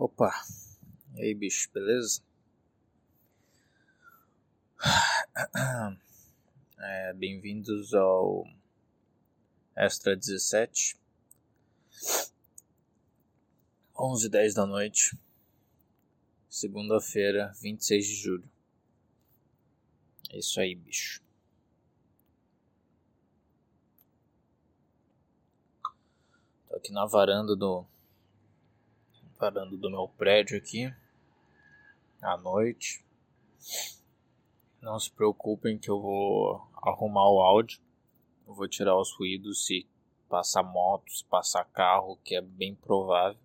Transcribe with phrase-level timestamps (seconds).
[0.00, 0.32] Opa,
[1.14, 2.22] e aí bicho, beleza?
[6.82, 8.46] É, Bem-vindos ao
[9.76, 10.98] Extra 17,
[13.94, 15.14] 11 h 10 da noite,
[16.48, 18.50] segunda-feira, 26 de julho.
[20.30, 21.22] É isso aí, bicho.
[26.70, 27.86] Tô aqui na varanda do
[29.40, 30.92] varanda do meu prédio aqui
[32.20, 33.02] à noite.
[34.82, 37.80] Não se preocupem que eu vou arrumar o áudio.
[38.46, 39.86] Eu vou tirar os ruídos se
[40.28, 43.40] passar moto, se passar carro, que é bem provável.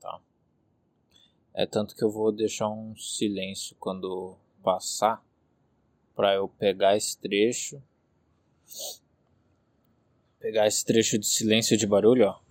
[0.00, 0.20] Tá.
[1.52, 5.24] É tanto que eu vou deixar um silêncio quando passar
[6.14, 7.82] para eu pegar esse trecho.
[10.38, 12.50] Pegar esse trecho de silêncio de barulho, ó.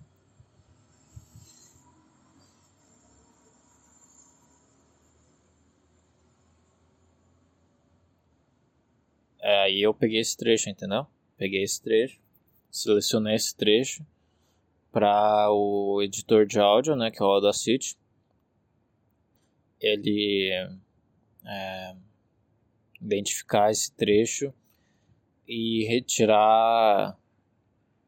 [9.42, 11.06] É, eu peguei esse trecho, entendeu?
[11.36, 12.20] Peguei esse trecho,
[12.70, 14.06] selecionei esse trecho
[14.92, 17.96] para o editor de áudio, né, que é o Audacity.
[19.80, 20.50] Ele
[21.46, 21.96] é,
[23.00, 24.52] identificar esse trecho
[25.46, 27.18] e retirar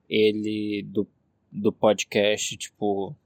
[0.08, 1.08] ele do,
[1.50, 3.16] do podcast, tipo,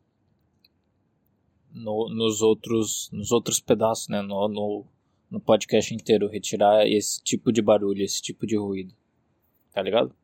[1.72, 4.86] no, nos outros nos outros pedaços, né, no, no
[5.30, 8.94] no podcast inteiro, retirar esse tipo de barulho, esse tipo de ruído.
[9.72, 10.14] Tá ligado?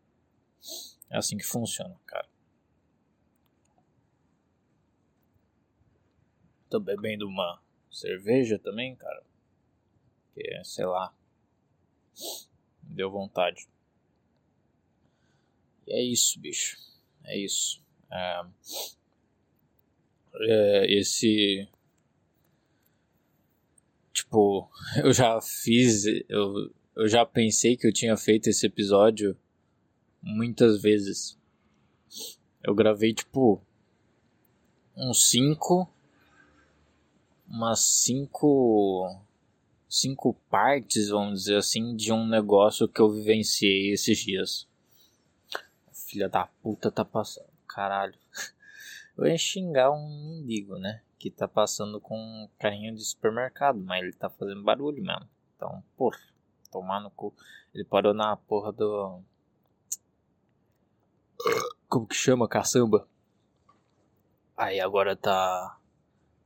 [1.10, 2.28] É assim que funciona, cara.
[6.70, 9.22] Tô bebendo uma cerveja também, cara.
[10.34, 11.14] Que, sei lá.
[12.82, 13.68] Deu vontade.
[15.86, 16.78] E é isso, bicho.
[17.24, 17.84] É isso.
[18.10, 18.42] É,
[20.40, 21.68] é, esse
[24.32, 24.70] Tipo,
[25.04, 29.36] eu já fiz, eu, eu já pensei que eu tinha feito esse episódio
[30.22, 31.38] muitas vezes.
[32.62, 33.60] Eu gravei, tipo,
[34.96, 35.86] uns cinco.
[37.46, 39.20] Umas cinco.
[39.86, 44.66] Cinco partes, vamos dizer assim, de um negócio que eu vivenciei esses dias.
[45.92, 47.50] Filha da puta tá passando.
[47.68, 48.14] Caralho.
[49.14, 51.02] Eu ia xingar um mendigo, né?
[51.22, 55.28] Que tá passando com um carrinho de supermercado, mas ele tá fazendo barulho mesmo.
[55.54, 56.18] Então, porra,
[56.68, 57.32] tomar no cu.
[57.72, 59.20] Ele parou na porra do.
[61.88, 62.48] Como que chama?
[62.48, 63.06] Caçamba.
[64.56, 65.78] Aí agora tá.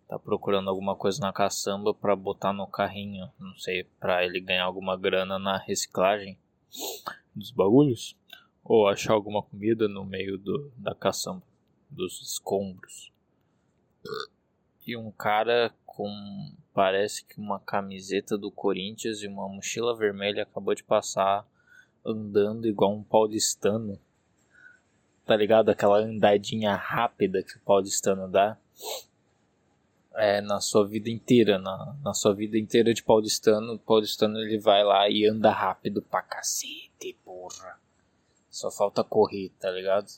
[0.06, 3.32] Tá procurando alguma coisa na caçamba pra botar no carrinho.
[3.40, 6.38] Não sei, pra ele ganhar alguma grana na reciclagem
[7.34, 8.14] dos bagulhos.
[8.62, 11.42] Ou achar alguma comida no meio do, da caçamba.
[11.88, 13.10] Dos escombros
[14.86, 16.08] e um cara com
[16.72, 21.46] parece que uma camiseta do Corinthians e uma mochila vermelha acabou de passar
[22.04, 23.98] andando igual um paulistano.
[25.24, 25.70] Tá ligado?
[25.70, 28.56] Aquela andadinha rápida que o paulistano dá.
[30.14, 34.58] É, na sua vida inteira, na, na sua vida inteira de paulistano, o paulistano ele
[34.58, 37.78] vai lá e anda rápido pra cacete, porra.
[38.48, 40.08] Só falta correr, tá ligado?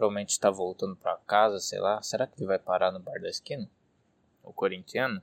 [0.00, 2.00] Provavelmente está voltando para casa, sei lá.
[2.00, 3.70] Será que ele vai parar no bar da esquina?
[4.42, 5.20] O corintiano?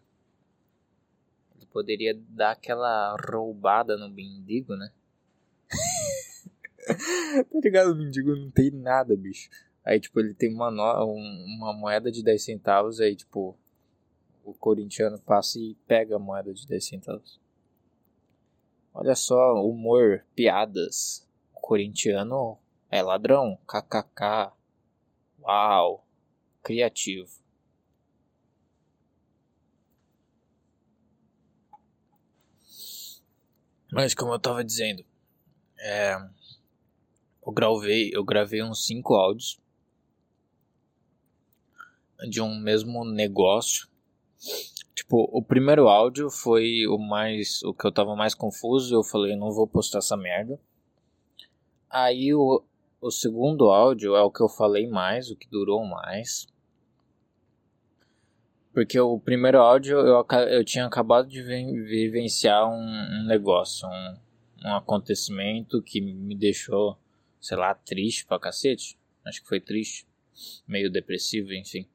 [1.55, 4.91] Ele poderia dar aquela roubada no mendigo, né?
[7.51, 7.91] tá ligado?
[7.91, 9.49] O mendigo não tem nada, bicho.
[9.83, 11.11] Aí, tipo, ele tem uma, no...
[11.11, 13.57] uma moeda de 10 centavos, aí, tipo,
[14.45, 17.41] o corintiano passa e pega a moeda de 10 centavos.
[18.93, 21.27] Olha só, humor, piadas.
[21.55, 22.59] O corintiano
[22.91, 24.55] é ladrão, kkk.
[25.47, 26.05] Uau!
[26.61, 27.31] Criativo.
[33.89, 35.05] Mas como eu tava dizendo,
[35.79, 36.17] é,
[37.45, 39.57] eu gravei, eu gravei uns cinco áudios
[42.29, 43.87] de um mesmo negócio.
[44.93, 48.93] Tipo, o primeiro áudio foi o mais, o que eu tava mais confuso.
[48.93, 50.59] Eu falei, não vou postar essa merda.
[51.89, 52.61] Aí o,
[53.07, 56.45] o segundo áudio é o que eu falei mais, o que durou mais.
[58.73, 64.17] Porque o primeiro áudio eu, eu tinha acabado de vivenciar um, um negócio, um,
[64.65, 66.97] um acontecimento que me deixou,
[67.39, 68.99] sei lá, triste pra cacete.
[69.25, 70.05] Acho que foi triste,
[70.67, 71.87] meio depressivo, enfim.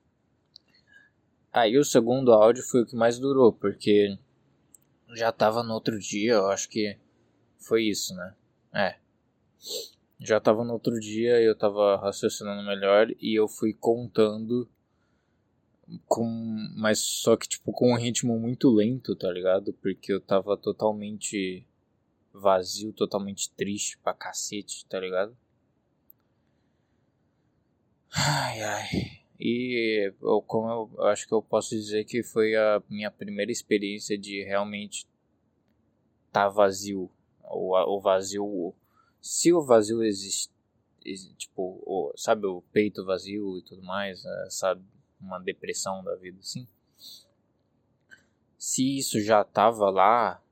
[1.53, 4.19] Aí o segundo áudio foi o que mais durou, porque
[5.15, 6.99] já tava no outro dia, eu acho que
[7.59, 8.35] foi isso, né?
[8.75, 8.97] É
[10.25, 14.69] já tava no outro dia, eu tava raciocinando melhor e eu fui contando
[16.07, 16.27] com
[16.77, 19.73] mas só que tipo com um ritmo muito lento, tá ligado?
[19.75, 21.67] Porque eu tava totalmente
[22.33, 25.37] vazio, totalmente triste pra cacete, tá ligado?
[28.15, 29.23] Ai ai.
[29.41, 33.51] E eu, como eu, eu acho que eu posso dizer que foi a minha primeira
[33.51, 35.07] experiência de realmente
[36.31, 37.11] tá vazio.
[37.43, 38.75] O, o vazio.
[39.23, 40.53] Se o vazio existe.
[41.37, 44.85] Tipo, o, sabe, o peito vazio e tudo mais, sabe?
[45.21, 46.67] Uma depressão da vida, assim.
[48.59, 50.43] Se isso já tava lá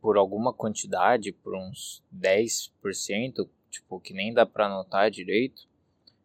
[0.00, 5.66] por alguma quantidade, por uns 10%, tipo, que nem dá pra notar direito,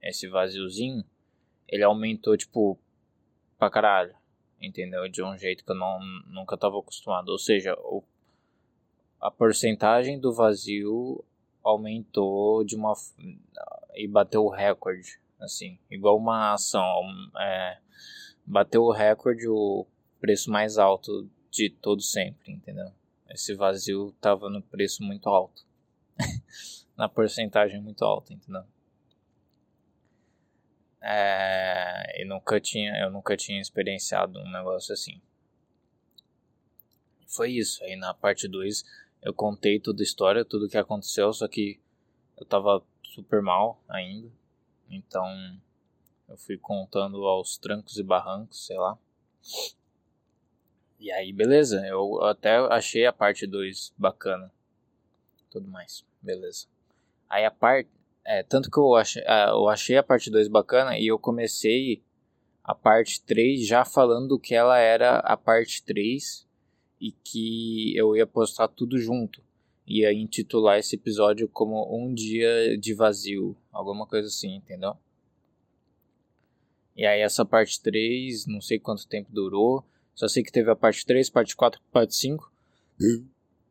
[0.01, 1.04] esse vaziozinho
[1.68, 2.78] ele aumentou, tipo,
[3.57, 4.16] pra caralho.
[4.62, 5.07] Entendeu?
[5.07, 7.30] De um jeito que eu não, nunca tava acostumado.
[7.30, 8.04] Ou seja, o,
[9.22, 11.24] a porcentagem do vazio
[11.69, 12.94] aumentou de uma.
[13.95, 15.19] e bateu o recorde.
[15.39, 17.01] Assim, igual uma ação.
[17.39, 17.77] É,
[18.45, 19.86] bateu o recorde o
[20.19, 22.92] preço mais alto de todo sempre, entendeu?
[23.30, 25.66] Esse vazio tava no preço muito alto.
[26.98, 28.63] Na porcentagem muito alta, entendeu?
[31.01, 35.22] É, e nunca tinha, eu nunca tinha experienciado um negócio assim.
[37.27, 37.83] Foi isso.
[37.83, 38.83] Aí na parte 2
[39.21, 41.80] eu contei toda a história, tudo o que aconteceu, só que
[42.38, 44.30] eu tava super mal ainda.
[44.89, 45.25] Então
[46.27, 48.98] eu fui contando aos trancos e barrancos, sei lá.
[51.00, 51.86] E aí, beleza.
[51.86, 54.51] Eu até achei a parte 2 bacana.
[55.50, 56.06] Tudo mais.
[56.22, 56.68] Beleza.
[57.30, 57.89] Aí a parte
[58.25, 62.04] é, tanto que eu achei, é, eu achei a parte 2 bacana e eu comecei
[62.63, 66.48] a parte 3 já falando que ela era a parte 3
[67.00, 69.42] e que eu ia postar tudo junto.
[69.88, 74.96] Ia intitular esse episódio como Um Dia de Vazio, alguma coisa assim, entendeu?
[76.96, 80.75] E aí essa parte 3, não sei quanto tempo durou, só sei que teve a
[80.75, 82.51] parte 3, parte 4, parte 5.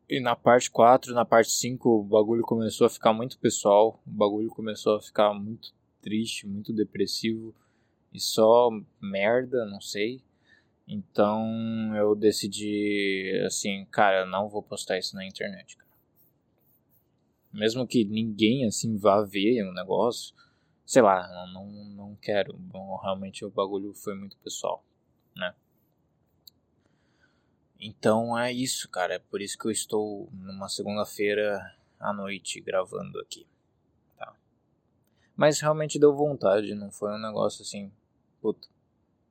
[0.09, 4.09] E na parte 4, na parte 5, o bagulho começou a ficar muito pessoal, o
[4.09, 5.71] bagulho começou a ficar muito
[6.01, 7.53] triste, muito depressivo
[8.11, 10.21] e só merda, não sei.
[10.91, 15.87] Então eu decidi assim, cara, não vou postar isso na internet, cara.
[17.53, 20.35] Mesmo que ninguém assim vá ver o negócio,
[20.83, 22.57] sei lá, não, não, quero.
[22.57, 24.83] Bom, realmente o bagulho foi muito pessoal,
[25.35, 25.53] né?
[27.79, 29.13] Então é isso, cara.
[29.13, 33.45] É por isso que eu estou numa segunda-feira à noite gravando aqui.
[34.17, 34.35] Tá?
[35.35, 37.91] Mas realmente deu vontade, não foi um negócio assim,
[38.41, 38.67] puta.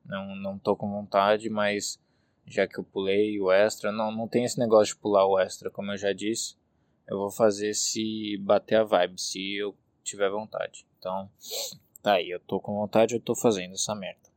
[0.09, 2.01] Não, não tô com vontade, mas
[2.47, 5.69] já que eu pulei o extra, não, não tem esse negócio de pular o extra,
[5.69, 6.57] como eu já disse.
[7.07, 10.83] Eu vou fazer se bater a vibe, se eu tiver vontade.
[10.97, 11.29] Então,
[12.01, 14.29] tá aí, eu tô com vontade, eu tô fazendo essa merda.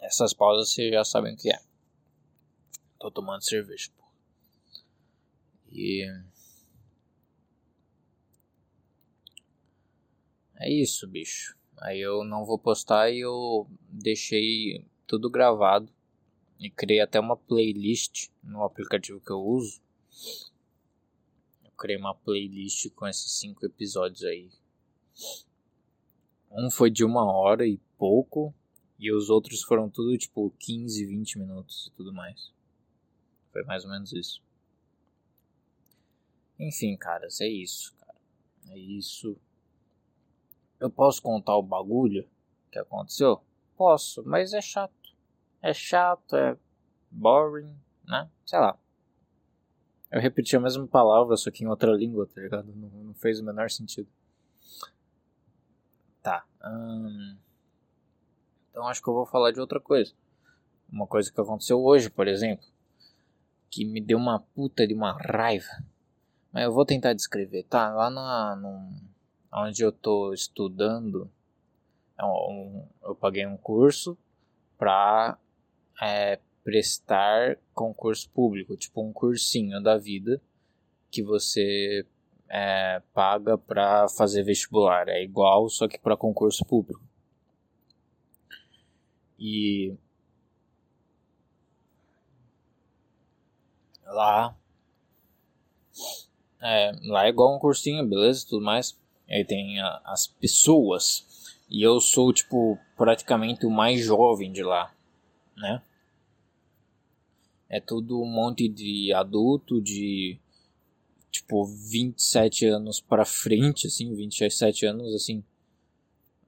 [0.00, 1.60] Essas pausas vocês já sabem o que é.
[2.98, 4.04] Tô tomando cerveja, pô.
[5.70, 6.06] E.
[10.62, 11.58] É isso, bicho.
[11.80, 15.92] Aí eu não vou postar e eu deixei tudo gravado.
[16.60, 19.82] E criei até uma playlist no aplicativo que eu uso.
[21.64, 24.52] Eu criei uma playlist com esses cinco episódios aí.
[26.52, 28.54] Um foi de uma hora e pouco.
[29.00, 32.52] E os outros foram tudo tipo 15, 20 minutos e tudo mais.
[33.50, 34.40] Foi mais ou menos isso.
[36.56, 38.20] Enfim, caras, é isso, cara.
[38.68, 39.36] É isso.
[40.82, 42.28] Eu posso contar o bagulho
[42.68, 43.40] que aconteceu?
[43.76, 45.14] Posso, mas é chato.
[45.62, 46.58] É chato, é
[47.08, 47.72] boring,
[48.04, 48.28] né?
[48.44, 48.76] Sei lá.
[50.10, 52.74] Eu repeti a mesma palavra, só que em outra língua, tá ligado?
[52.74, 54.08] Não, não fez o menor sentido.
[56.20, 56.44] Tá.
[56.64, 57.36] Hum...
[58.68, 60.12] Então acho que eu vou falar de outra coisa.
[60.90, 62.66] Uma coisa que aconteceu hoje, por exemplo,
[63.70, 65.84] que me deu uma puta de uma raiva.
[66.50, 67.94] Mas eu vou tentar descrever, tá?
[67.94, 68.56] Lá na,
[69.52, 71.30] onde eu tô estudando,
[72.18, 74.16] é um, eu paguei um curso
[74.78, 75.38] pra
[76.00, 80.40] é, prestar concurso público, tipo um cursinho da vida
[81.10, 82.06] que você
[82.48, 85.08] é, paga pra fazer vestibular.
[85.08, 87.02] É igual, só que para concurso público.
[89.38, 89.94] E
[94.04, 94.56] lá
[96.60, 98.96] é, lá é igual um cursinho, beleza, tudo mais.
[99.32, 104.94] Aí tem a, as pessoas e eu sou tipo praticamente o mais jovem de lá,
[105.56, 105.82] né?
[107.68, 110.38] É tudo um monte de adulto de
[111.30, 115.42] tipo, 27 anos pra frente, assim, 27 anos, assim,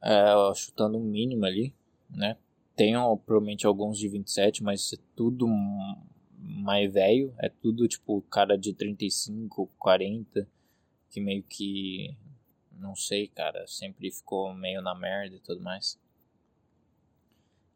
[0.02, 1.72] é, chutando um mínimo ali,
[2.10, 2.36] né?
[2.76, 5.46] Tenho provavelmente alguns de 27, mas é tudo
[6.38, 10.46] mais velho, é tudo tipo cara de 35, 40,
[11.08, 12.14] que meio que
[12.84, 15.98] não sei, cara, sempre ficou meio na merda e tudo mais.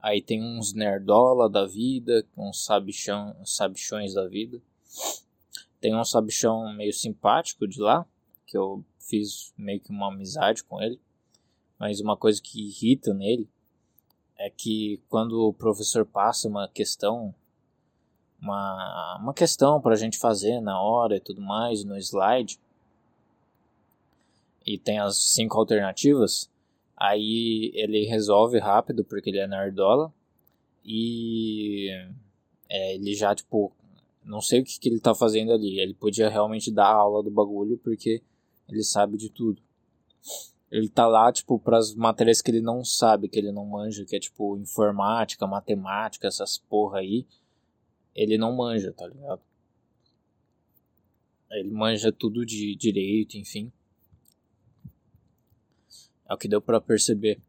[0.00, 4.60] Aí tem uns nerdola da vida, uns sabichão, sabichões da vida.
[5.80, 8.06] Tem um sabichão meio simpático de lá,
[8.46, 11.00] que eu fiz meio que uma amizade com ele.
[11.78, 13.48] Mas uma coisa que irrita nele
[14.36, 17.34] é que quando o professor passa uma questão,
[18.40, 22.60] uma, uma questão para a gente fazer na hora e tudo mais, no slide,
[24.68, 26.50] e tem as cinco alternativas,
[26.94, 30.12] aí ele resolve rápido porque ele é nerdola
[30.84, 31.88] e
[32.68, 33.72] é, ele já, tipo,
[34.22, 35.80] não sei o que, que ele tá fazendo ali.
[35.80, 38.22] Ele podia realmente dar aula do bagulho porque
[38.68, 39.62] ele sabe de tudo.
[40.70, 44.16] Ele tá lá, tipo, pras matérias que ele não sabe, que ele não manja, que
[44.16, 47.26] é tipo informática, matemática, essas porra aí.
[48.14, 49.40] Ele não manja, tá ligado?
[51.52, 53.72] Ele manja tudo de direito, enfim.
[56.28, 57.40] É o que deu para perceber.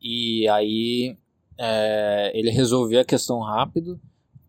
[0.00, 1.16] E aí
[1.58, 4.00] é, ele resolvia a questão rápido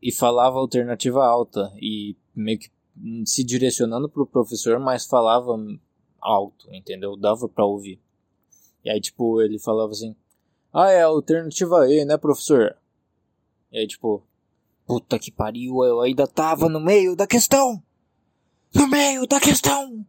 [0.01, 2.69] e falava alternativa alta e meio que
[3.25, 5.55] se direcionando pro professor, mas falava
[6.21, 7.15] alto, entendeu?
[7.15, 7.99] Dava para ouvir.
[8.83, 10.15] E aí tipo ele falava assim:
[10.71, 12.77] "Ah, é alternativa E, né, professor?"
[13.71, 14.23] E aí tipo,
[14.85, 17.81] puta que pariu, eu ainda tava no meio da questão.
[18.73, 20.05] No meio da questão.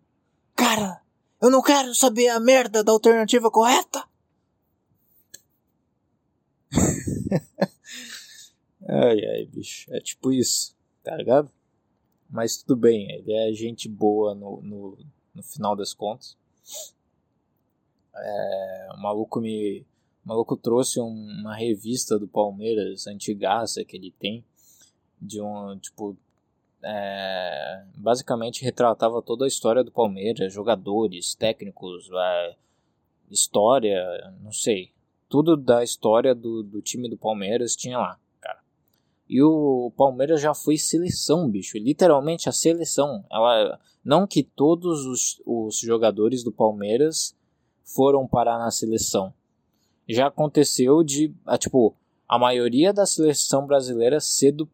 [0.55, 1.00] Cara,
[1.41, 4.05] eu não quero saber a merda da alternativa correta.
[8.89, 9.93] ai, ai, bicho.
[9.93, 11.51] É tipo isso, tá ligado?
[12.29, 14.99] Mas tudo bem, ele é gente boa no, no,
[15.35, 16.37] no final das contas.
[18.15, 19.85] É, o maluco me.
[20.25, 24.45] O maluco trouxe um, uma revista do Palmeiras, antigaça que ele tem,
[25.21, 26.17] de um, tipo,
[26.83, 32.57] é, basicamente retratava toda a história do Palmeiras, jogadores, técnicos, é,
[33.31, 34.91] história, não sei,
[35.29, 38.59] tudo da história do, do time do Palmeiras tinha lá, cara.
[39.29, 43.25] E o Palmeiras já foi seleção, bicho, literalmente a seleção.
[43.31, 47.37] Ela, não que todos os, os jogadores do Palmeiras
[47.85, 49.33] foram parar na seleção.
[50.09, 51.95] Já aconteceu de, tipo,
[52.29, 54.69] a maioria da seleção brasileira ser do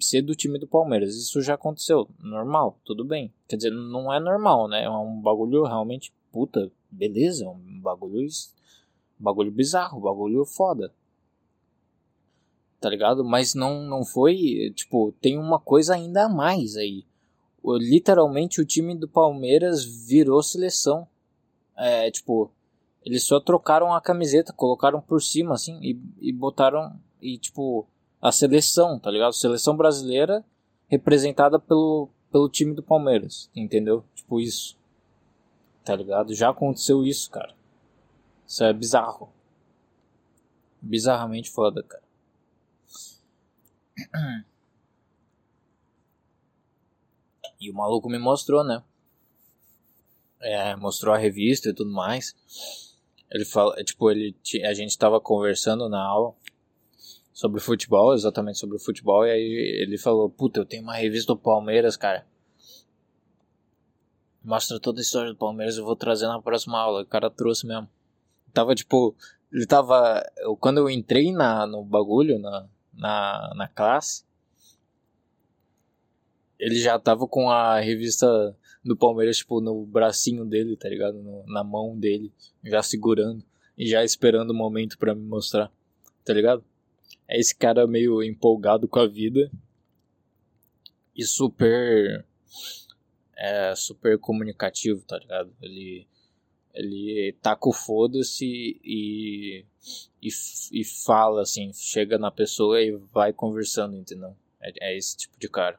[0.00, 1.14] ser do time do Palmeiras.
[1.14, 3.32] Isso já aconteceu, normal, tudo bem.
[3.48, 4.84] Quer dizer, não é normal, né?
[4.84, 8.26] É um bagulho realmente puta, beleza, um bagulho
[9.18, 10.92] bagulho bizarro, bagulho foda.
[12.80, 13.24] Tá ligado?
[13.24, 17.04] Mas não não foi, tipo, tem uma coisa ainda a mais aí.
[17.62, 21.06] O, literalmente o time do Palmeiras virou seleção.
[21.76, 22.50] É, tipo,
[23.04, 27.86] eles só trocaram a camiseta, colocaram por cima assim e, e botaram e tipo
[28.22, 29.32] a seleção, tá ligado?
[29.32, 30.44] Seleção brasileira
[30.86, 34.04] representada pelo, pelo time do Palmeiras, entendeu?
[34.14, 34.78] Tipo isso.
[35.84, 36.32] Tá ligado?
[36.32, 37.52] Já aconteceu isso, cara.
[38.46, 39.32] Isso é bizarro.
[40.80, 42.02] Bizarramente foda, cara.
[47.60, 48.82] E o maluco me mostrou, né?
[50.40, 52.34] É, mostrou a revista e tudo mais.
[53.30, 56.34] Ele fala, tipo, ele a gente tava conversando na aula
[57.32, 61.38] sobre futebol, exatamente sobre futebol, e aí ele falou, puta, eu tenho uma revista do
[61.38, 62.26] Palmeiras, cara.
[64.44, 67.02] Mostra toda a história do Palmeiras, eu vou trazer na próxima aula.
[67.02, 67.88] O cara trouxe mesmo.
[68.52, 69.14] Tava tipo,
[69.52, 70.22] ele tava.
[70.38, 74.24] Eu, quando eu entrei na, no bagulho, na, na, na classe,
[76.58, 81.22] ele já tava com a revista do Palmeiras, tipo, no bracinho dele, tá ligado?
[81.22, 82.32] No, na mão dele,
[82.64, 83.44] já segurando
[83.78, 85.70] e já esperando o momento para me mostrar,
[86.24, 86.64] tá ligado?
[87.32, 89.50] É esse cara meio empolgado com a vida
[91.16, 92.26] e super
[93.34, 95.50] é super comunicativo, tá ligado?
[95.62, 96.06] Ele
[96.74, 98.46] ele taca o foda-se
[98.82, 99.64] e,
[100.22, 100.28] e,
[100.72, 104.34] e fala assim, chega na pessoa e vai conversando, entendeu?
[104.60, 105.78] É, é esse tipo de cara.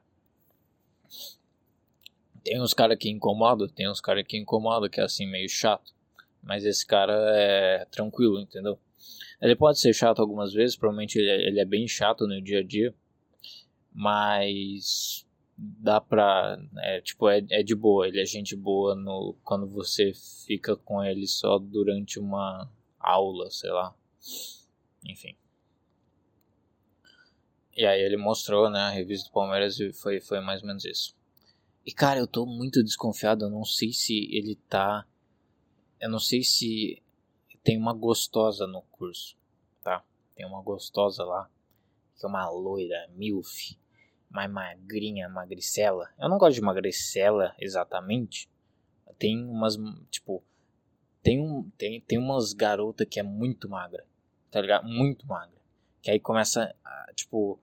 [2.43, 5.93] Tem uns caras que incomodam, tem uns caras que incomodam, que é assim, meio chato.
[6.43, 8.77] Mas esse cara é tranquilo, entendeu?
[9.41, 12.59] Ele pode ser chato algumas vezes, provavelmente ele é, ele é bem chato no dia
[12.59, 12.93] a dia,
[13.93, 15.25] mas
[15.57, 16.57] dá pra.
[16.77, 20.13] É, tipo, é, é de boa, ele é gente boa no, quando você
[20.45, 22.69] fica com ele só durante uma
[22.99, 23.93] aula, sei lá.
[25.05, 25.35] Enfim.
[27.75, 30.85] E aí ele mostrou, né, a revista do Palmeiras e foi, foi mais ou menos
[30.85, 31.15] isso.
[31.85, 35.05] E cara, eu tô muito desconfiado, eu não sei se ele tá.
[35.99, 37.02] Eu não sei se
[37.63, 39.37] tem uma gostosa no curso,
[39.81, 40.03] tá?
[40.35, 41.49] Tem uma gostosa lá,
[42.15, 43.77] que é uma loira, milf,
[44.29, 46.09] mais magrinha, magricela.
[46.19, 48.49] Eu não gosto de magricela exatamente.
[49.17, 49.77] Tem umas,
[50.09, 50.43] tipo,
[51.21, 54.05] tem, um, tem, tem umas garotas que é muito magra,
[54.51, 54.85] tá ligado?
[54.85, 55.61] Muito magra.
[56.01, 57.57] Que aí começa, a, tipo,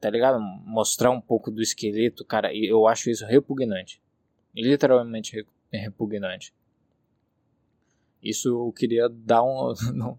[0.00, 0.40] tá ligado?
[0.40, 4.02] Mostrar um pouco do esqueleto, cara, eu acho isso repugnante.
[4.52, 6.52] Literalmente repugnante.
[8.22, 9.74] Isso eu queria dar um.
[9.94, 10.18] Não,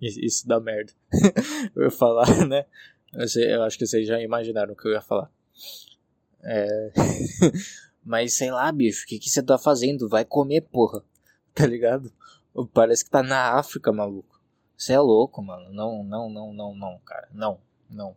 [0.00, 0.92] isso dá merda.
[1.74, 2.66] eu ia falar, né?
[3.12, 5.30] Eu acho que vocês já imaginaram o que eu ia falar.
[6.42, 6.92] É.
[8.04, 10.08] Mas sei lá, bicho, o que, que você tá fazendo?
[10.08, 11.02] Vai comer, porra.
[11.54, 12.12] Tá ligado?
[12.72, 14.40] Parece que tá na África, maluco.
[14.76, 15.72] Você é louco, mano.
[15.72, 17.28] Não, não, não, não, não, cara.
[17.32, 18.14] Não, não.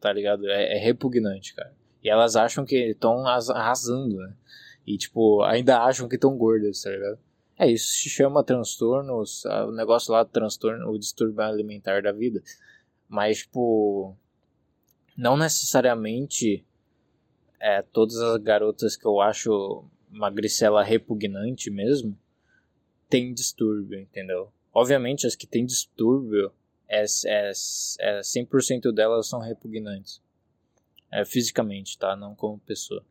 [0.00, 0.48] Tá ligado?
[0.48, 1.72] É, é repugnante, cara.
[2.02, 4.34] E elas acham que estão arrasando, né?
[4.86, 7.18] E, tipo, ainda acham que estão gordas, tá ligado?
[7.58, 12.42] É, isso se chama transtornos, o negócio lá, transtorno, o distúrbio alimentar da vida.
[13.08, 14.16] Mas, tipo,
[15.16, 16.64] não necessariamente
[17.60, 22.18] é, todas as garotas que eu acho magricela repugnante mesmo
[23.08, 24.52] tem distúrbio, entendeu?
[24.72, 26.52] Obviamente as que têm distúrbio,
[26.88, 27.52] é, é,
[28.00, 30.20] é 100% delas são repugnantes.
[31.10, 32.16] É, fisicamente, tá?
[32.16, 33.04] Não como pessoa.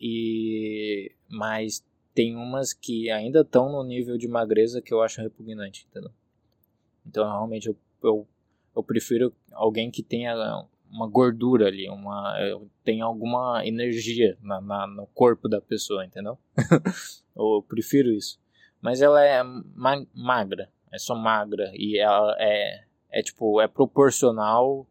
[0.00, 1.12] E...
[1.28, 1.84] Mas
[2.16, 6.10] tem umas que ainda estão no nível de magreza que eu acho repugnante, entendeu?
[7.06, 8.26] Então, realmente, eu, eu,
[8.74, 10.34] eu prefiro alguém que tenha
[10.90, 12.34] uma gordura ali, uma
[12.82, 16.38] tem alguma energia na, na, no corpo da pessoa, entendeu?
[17.36, 18.40] eu prefiro isso.
[18.80, 24.86] Mas ela é ma magra, é só magra e ela é é tipo é proporcional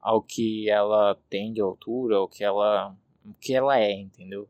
[0.00, 4.48] ao que ela tem de altura, ao que ela o que ela é, entendeu?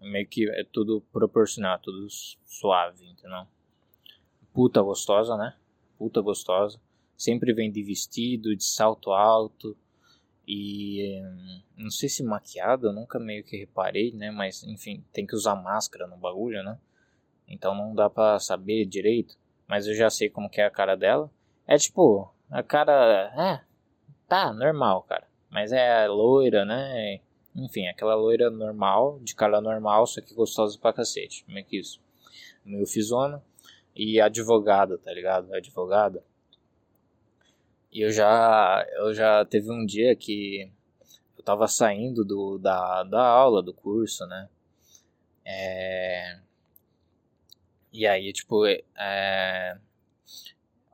[0.00, 2.06] Meio que é tudo proporcional, tudo
[2.44, 3.46] suave, entendeu?
[4.52, 5.54] Puta gostosa, né?
[5.98, 6.80] Puta gostosa.
[7.16, 9.76] Sempre vem de vestido, de salto alto.
[10.46, 14.30] E hum, não sei se maquiada, eu nunca meio que reparei, né?
[14.30, 16.78] Mas enfim, tem que usar máscara no bagulho, né?
[17.48, 19.36] Então não dá pra saber direito.
[19.66, 21.30] Mas eu já sei como que é a cara dela.
[21.66, 23.32] É tipo, a cara.
[23.36, 23.64] É.
[24.28, 25.26] Tá, normal, cara.
[25.50, 27.20] Mas é loira, né?
[27.56, 31.42] Enfim, aquela loira normal, de cara normal, só que gostosa pra cacete.
[31.44, 32.00] Como é que isso?
[32.64, 33.42] Meio fisona.
[33.94, 35.54] E advogada, tá ligado?
[35.54, 36.22] Advogada.
[37.90, 40.70] E eu já, eu já teve um dia que
[41.38, 44.50] eu tava saindo do, da, da aula, do curso, né?
[45.42, 46.38] É...
[47.90, 49.78] E aí, tipo, é...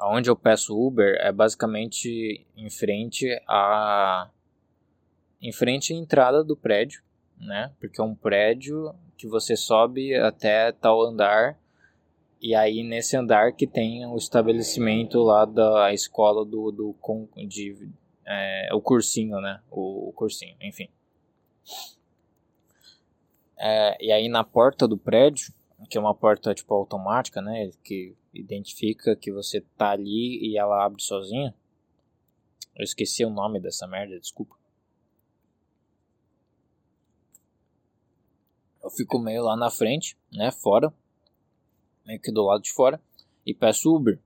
[0.00, 4.30] onde eu peço Uber é basicamente em frente a
[5.42, 7.02] em frente à entrada do prédio,
[7.36, 7.72] né?
[7.80, 11.58] Porque é um prédio que você sobe até tal andar
[12.40, 16.96] e aí nesse andar que tem o estabelecimento lá da escola do, do
[17.48, 17.88] de
[18.24, 19.60] é, o cursinho, né?
[19.70, 20.88] O, o cursinho, enfim.
[23.58, 25.52] É, e aí na porta do prédio,
[25.88, 27.70] que é uma porta tipo automática, né?
[27.82, 31.54] Que identifica que você tá ali e ela abre sozinha.
[32.74, 34.61] Eu esqueci o nome dessa merda, desculpa.
[38.82, 40.92] Eu fico meio lá na frente, né, fora,
[42.04, 43.00] meio que do lado de fora,
[43.46, 44.18] e peço Uber.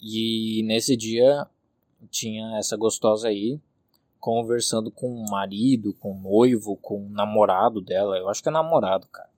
[0.00, 1.46] E nesse dia
[2.10, 3.60] tinha essa gostosa aí
[4.20, 8.18] conversando com o marido, com o noivo, com o namorado dela.
[8.18, 9.30] Eu acho que é namorado, cara.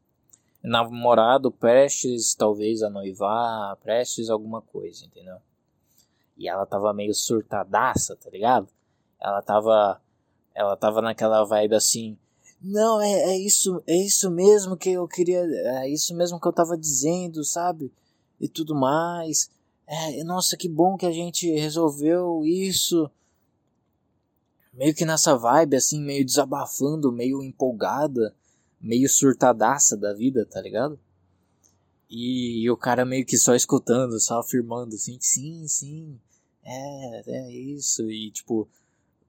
[0.63, 5.37] Namorado prestes talvez a noivar, prestes alguma coisa, entendeu?
[6.37, 8.69] E ela tava meio surtadaça, tá ligado?
[9.21, 10.01] Ela tava
[10.55, 12.19] ela tava naquela vibe assim,
[12.61, 16.53] não, é, é isso, é isso mesmo que eu queria, é isso mesmo que eu
[16.53, 17.93] tava dizendo, sabe?
[18.41, 19.51] E tudo mais.
[19.87, 23.11] É, nossa, que bom que a gente resolveu isso.
[24.73, 28.35] Meio que nessa vibe, assim, meio desabafando, meio empolgada,
[28.81, 30.99] meio surtadaça da vida, tá ligado?
[32.11, 36.19] E, e o cara meio que só escutando, só afirmando assim, sim, sim,
[36.65, 38.11] é, é isso.
[38.11, 38.69] E tipo,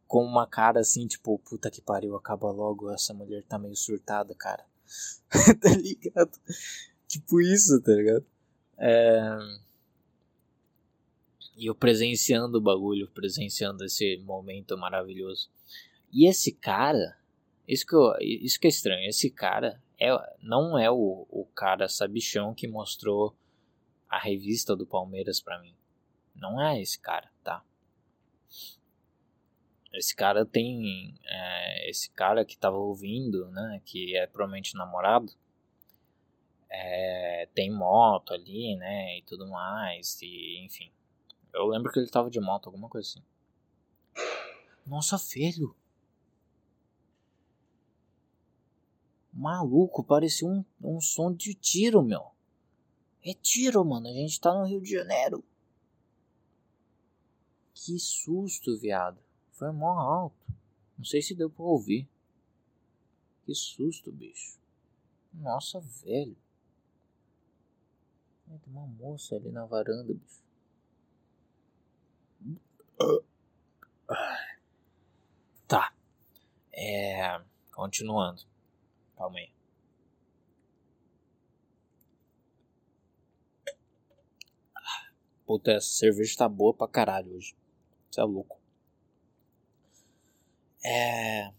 [0.09, 4.33] com uma cara assim, tipo, puta que pariu, acaba logo, essa mulher tá meio surtada,
[4.33, 4.65] cara.
[5.61, 6.31] tá ligado?
[7.07, 8.25] Tipo isso, tá ligado?
[8.79, 9.37] É...
[11.55, 15.47] E eu presenciando o bagulho, presenciando esse momento maravilhoso.
[16.11, 17.15] E esse cara,
[17.67, 20.09] isso que, eu, isso que é estranho, esse cara é,
[20.41, 23.35] não é o, o cara sabichão que mostrou
[24.09, 25.75] a revista do Palmeiras pra mim.
[26.33, 27.29] Não é esse cara?
[29.93, 31.15] Esse cara tem.
[31.25, 33.81] É, esse cara que tava ouvindo, né?
[33.85, 35.33] Que é provavelmente namorado.
[36.69, 39.17] É, tem moto ali, né?
[39.17, 40.21] E tudo mais.
[40.21, 40.91] E enfim.
[41.53, 43.23] Eu lembro que ele tava de moto, alguma coisa assim.
[44.85, 45.75] Nossa, filho!
[49.33, 52.31] Maluco, parecia um, um som de tiro, meu.
[53.25, 54.07] É tiro, mano.
[54.07, 55.43] A gente tá no Rio de Janeiro.
[57.73, 59.19] Que susto, viado.
[59.59, 60.53] Foi mó alto.
[60.97, 62.07] Não sei se deu pra ouvir.
[63.45, 64.57] Que susto, bicho.
[65.33, 66.37] Nossa, velho.
[68.47, 70.41] Tem uma moça ali na varanda, bicho.
[75.67, 75.93] Tá.
[76.71, 77.41] É.
[77.73, 78.43] Continuando.
[79.17, 79.51] Calma aí.
[85.45, 87.53] Puta, essa cerveja tá boa pra caralho hoje.
[88.09, 88.58] Você é louco.
[90.83, 91.51] É.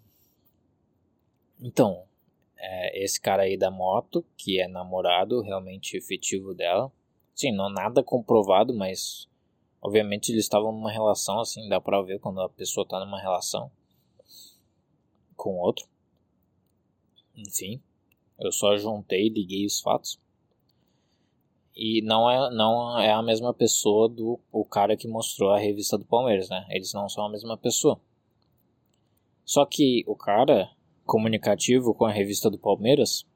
[1.60, 2.04] Então,
[2.56, 6.90] é, esse cara aí da moto, que é namorado realmente efetivo dela.
[7.34, 9.28] Sim, não nada comprovado, mas
[9.80, 13.70] obviamente eles estavam numa relação, assim, dá pra ver quando a pessoa tá numa relação
[15.36, 15.86] com outro.
[17.34, 17.82] Enfim,
[18.38, 20.20] eu só juntei e liguei os fatos.
[21.74, 25.96] E não é, não é a mesma pessoa do o cara que mostrou a revista
[25.96, 26.66] do Palmeiras, né?
[26.68, 27.98] Eles não são a mesma pessoa.
[29.50, 30.70] Só que o cara
[31.04, 33.26] comunicativo com a revista do Palmeiras,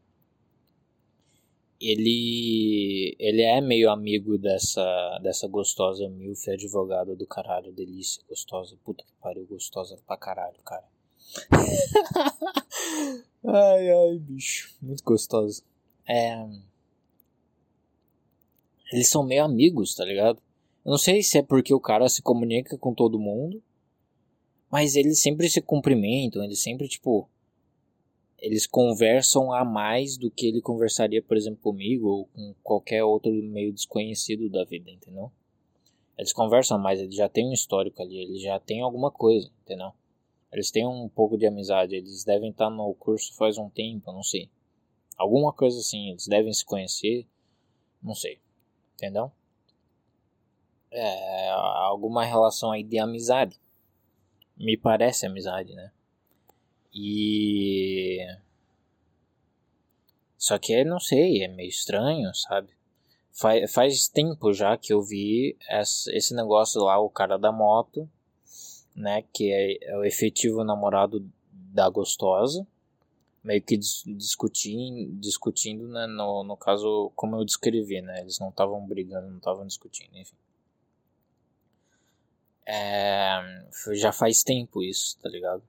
[1.80, 9.02] ele ele é meio amigo dessa dessa gostosa milf advogada do caralho, delícia, gostosa, puta
[9.02, 10.84] que pariu, gostosa pra caralho, cara.
[13.44, 15.64] ai ai, bicho, muito gostosa.
[16.08, 16.46] É
[18.92, 20.40] eles são meio amigos, tá ligado?
[20.84, 23.60] Eu não sei se é porque o cara se comunica com todo mundo
[24.74, 27.28] mas eles sempre se cumprimentam, eles sempre, tipo.
[28.36, 33.32] Eles conversam a mais do que ele conversaria, por exemplo, comigo ou com qualquer outro
[33.32, 35.30] meio desconhecido da vida, entendeu?
[36.18, 39.92] Eles conversam mais, eles já têm um histórico ali, eles já têm alguma coisa, entendeu?
[40.50, 44.24] Eles têm um pouco de amizade, eles devem estar no curso faz um tempo, não
[44.24, 44.50] sei.
[45.16, 47.24] Alguma coisa assim, eles devem se conhecer,
[48.02, 48.40] não sei,
[48.94, 49.30] entendeu?
[50.90, 53.56] É, alguma relação aí de amizade
[54.56, 55.90] me parece amizade, né?
[56.92, 58.18] E.
[60.38, 62.68] Só que não sei, é meio estranho, sabe?
[63.32, 68.08] Faz, faz tempo já que eu vi esse negócio lá, o cara da moto,
[68.94, 69.22] né?
[69.32, 72.66] Que é, é o efetivo namorado da gostosa.
[73.42, 76.06] Meio que dis, discutindo, discutindo né?
[76.06, 78.20] no, no caso, como eu descrevi, né?
[78.20, 80.36] Eles não estavam brigando, não estavam discutindo, enfim.
[82.66, 85.62] É, já faz tempo isso, tá ligado?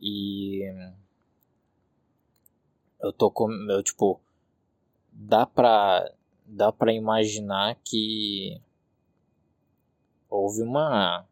[0.00, 0.62] E
[3.00, 4.20] eu tô com, eu tipo,
[5.12, 6.10] dá pra,
[6.46, 8.60] dá pra imaginar que
[10.28, 11.26] houve uma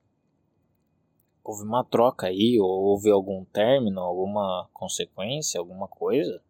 [1.44, 6.40] houve uma troca aí, ou houve algum término, alguma consequência, alguma coisa.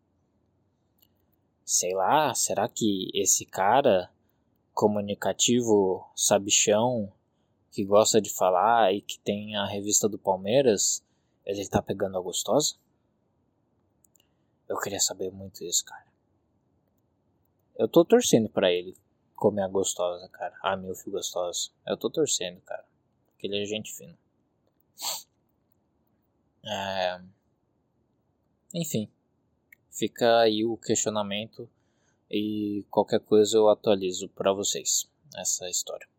[1.64, 4.10] Sei lá, será que esse cara
[4.74, 7.10] comunicativo, sabichão,
[7.72, 11.02] que gosta de falar e que tem a revista do Palmeiras,
[11.44, 12.76] ele tá pegando a gostosa?
[14.68, 16.06] Eu queria saber muito isso, cara.
[17.74, 18.94] Eu tô torcendo para ele
[19.34, 20.76] comer a gostosa, cara.
[20.76, 21.70] Meu filho gostosa.
[21.86, 22.84] Eu tô torcendo, cara.
[23.38, 24.18] Que ele é gente fina.
[26.64, 27.20] É...
[28.74, 29.10] Enfim.
[29.90, 31.68] Fica aí o questionamento
[32.30, 36.11] e qualquer coisa eu atualizo para vocês essa história.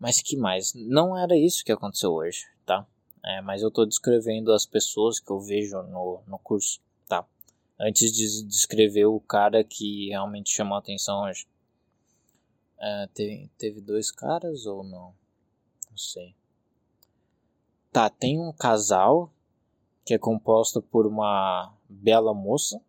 [0.00, 0.72] Mas que mais?
[0.74, 2.86] Não era isso que aconteceu hoje, tá?
[3.22, 7.26] É, mas eu estou descrevendo as pessoas que eu vejo no, no curso, tá?
[7.78, 11.46] Antes de descrever o cara que realmente chamou a atenção hoje.
[12.78, 15.14] É, teve, teve dois caras ou não?
[15.90, 16.34] Não sei.
[17.92, 19.30] Tá, tem um casal
[20.02, 22.80] que é composto por uma bela moça,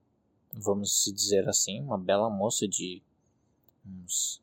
[0.54, 3.02] vamos dizer assim, uma bela moça de
[3.86, 4.42] uns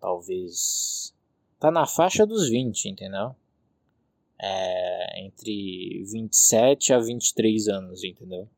[0.00, 1.15] talvez
[1.58, 3.34] tá na faixa dos 20, entendeu?
[4.38, 8.48] É, entre 27 a 23 anos, entendeu?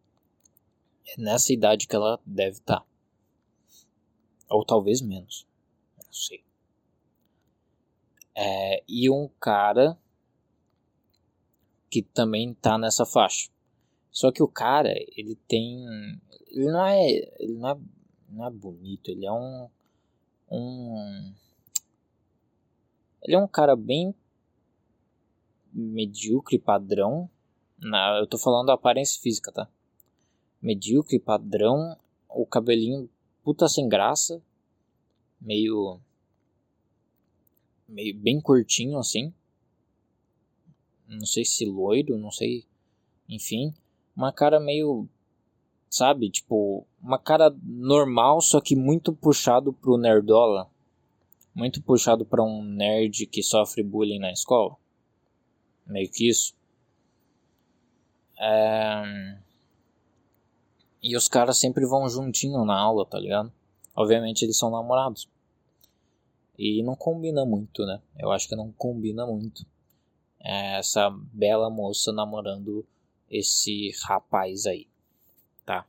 [1.06, 2.80] É nessa idade que ela deve estar.
[2.80, 2.86] Tá.
[4.50, 5.46] Ou talvez menos.
[5.96, 6.42] Não sei.
[8.34, 9.98] É, e um cara
[11.90, 13.50] que também tá nessa faixa.
[14.10, 15.86] Só que o cara, ele tem.
[16.48, 17.08] Ele não é.
[17.38, 17.78] Ele não é,
[18.28, 19.68] não é bonito, ele é um.
[20.50, 21.34] Um
[23.22, 24.14] ele é um cara bem
[25.72, 27.28] medíocre padrão.
[27.78, 29.68] Na, eu tô falando da aparência física, tá?
[30.60, 31.96] Medíocre padrão,
[32.28, 33.08] o cabelinho
[33.44, 34.42] puta sem graça,
[35.40, 36.00] meio
[37.88, 39.32] meio bem curtinho assim.
[41.06, 42.66] Não sei se loiro, não sei,
[43.28, 43.72] enfim,
[44.14, 45.08] uma cara meio
[45.88, 50.68] sabe, tipo, uma cara normal, só que muito puxado pro nerdola.
[51.58, 54.76] Muito puxado para um nerd que sofre bullying na escola.
[55.84, 56.54] Meio que isso.
[58.38, 59.40] É...
[61.02, 63.52] E os caras sempre vão juntinho na aula, tá ligado?
[63.92, 65.28] Obviamente eles são namorados.
[66.56, 68.00] E não combina muito, né?
[68.16, 69.66] Eu acho que não combina muito.
[70.38, 72.86] É essa bela moça namorando
[73.28, 74.86] esse rapaz aí.
[75.66, 75.84] Tá?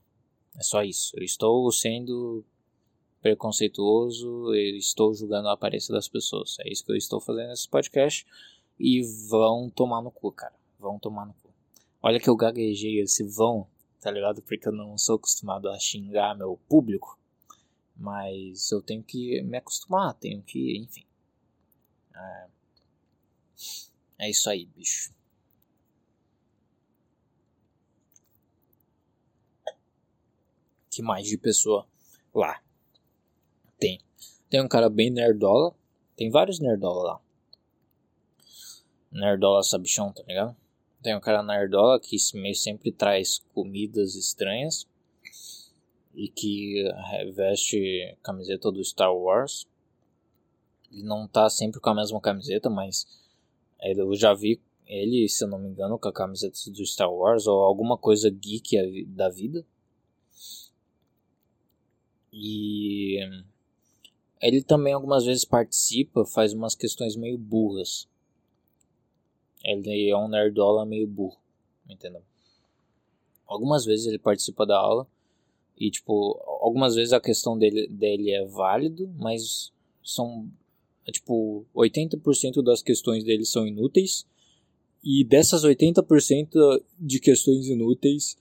[0.58, 1.16] É só isso.
[1.16, 2.44] Eu estou sendo
[3.22, 6.58] preconceituoso, eu estou julgando a aparência das pessoas.
[6.60, 8.26] É isso que eu estou fazendo nesse podcast.
[8.80, 10.56] E vão tomar no cu, cara.
[10.80, 11.50] Vão tomar no cu.
[12.02, 13.68] Olha que eu gaguejei esse vão,
[14.00, 14.42] tá ligado?
[14.42, 17.20] Porque eu não sou acostumado a xingar meu público.
[17.96, 21.06] Mas eu tenho que me acostumar, tenho que, enfim.
[22.16, 22.48] É,
[24.20, 25.14] é isso aí, bicho.
[30.90, 31.86] Que mais de pessoa
[32.34, 32.62] lá?
[34.50, 34.62] Tem.
[34.62, 35.76] Um cara bem nerdola.
[36.16, 37.22] Tem vários nerdola lá.
[39.12, 40.56] Nerdola sabichão, tá ligado?
[41.02, 44.86] Tem um cara nerdola que meio sempre traz comidas estranhas
[46.14, 46.84] e que
[47.34, 49.66] veste camiseta do Star Wars.
[50.92, 53.08] Ele não tá sempre com a mesma camiseta, mas
[53.82, 57.48] eu já vi ele, se eu não me engano, com a camiseta do Star Wars
[57.48, 59.66] ou alguma coisa geek da vida.
[62.34, 63.20] E
[64.42, 68.08] ele também algumas vezes participa, faz umas questões meio burras.
[69.64, 71.38] Ele é um nerdola meio burro,
[71.90, 72.22] entendeu?
[73.46, 75.06] Algumas vezes ele participa da aula
[75.78, 79.72] e, tipo, algumas vezes a questão dele, dele é válido, mas
[80.04, 80.50] são,
[81.12, 84.26] tipo, 80% das questões dele são inúteis.
[85.04, 88.38] E dessas 80% de questões inúteis,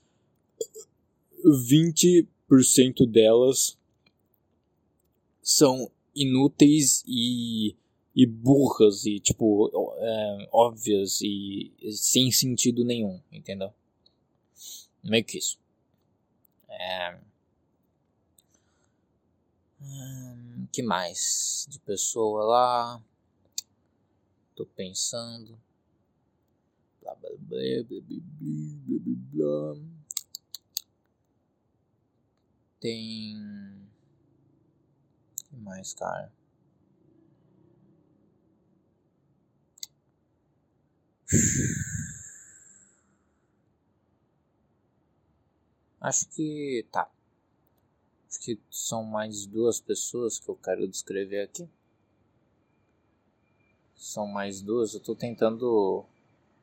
[1.45, 3.78] 20% delas
[5.49, 7.75] são inúteis e,
[8.15, 13.73] e burras e, tipo, é, óbvias e sem sentido nenhum, entendeu?
[15.03, 15.57] Meio que isso.
[16.69, 17.19] É...
[19.81, 23.03] Hum, que mais de pessoa lá?
[24.55, 25.59] Tô pensando.
[27.01, 27.57] Blá blá blá
[27.87, 29.81] blá blá blá blá.
[32.79, 33.88] Tem.
[35.69, 36.31] Mais, cara?
[46.01, 47.09] Acho que tá.
[48.27, 51.69] Acho que são mais duas pessoas que eu quero descrever aqui.
[53.95, 54.93] São mais duas.
[54.93, 56.05] Eu tô tentando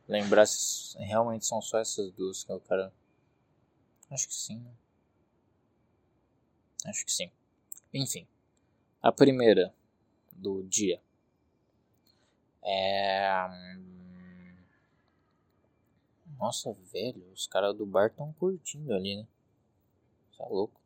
[0.08, 2.90] lembrar se realmente são só essas duas que eu quero.
[4.10, 4.74] Acho que sim, né?
[6.86, 7.30] Acho que sim.
[7.92, 8.26] Enfim.
[9.02, 9.74] A primeira
[10.32, 11.00] do dia
[12.66, 13.48] é.
[16.38, 19.26] Nossa, velho, os caras do bar estão curtindo ali, né?
[20.36, 20.80] Tá louco.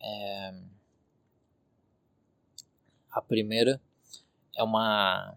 [0.00, 0.54] É...
[3.10, 3.80] A primeira
[4.56, 5.36] é uma.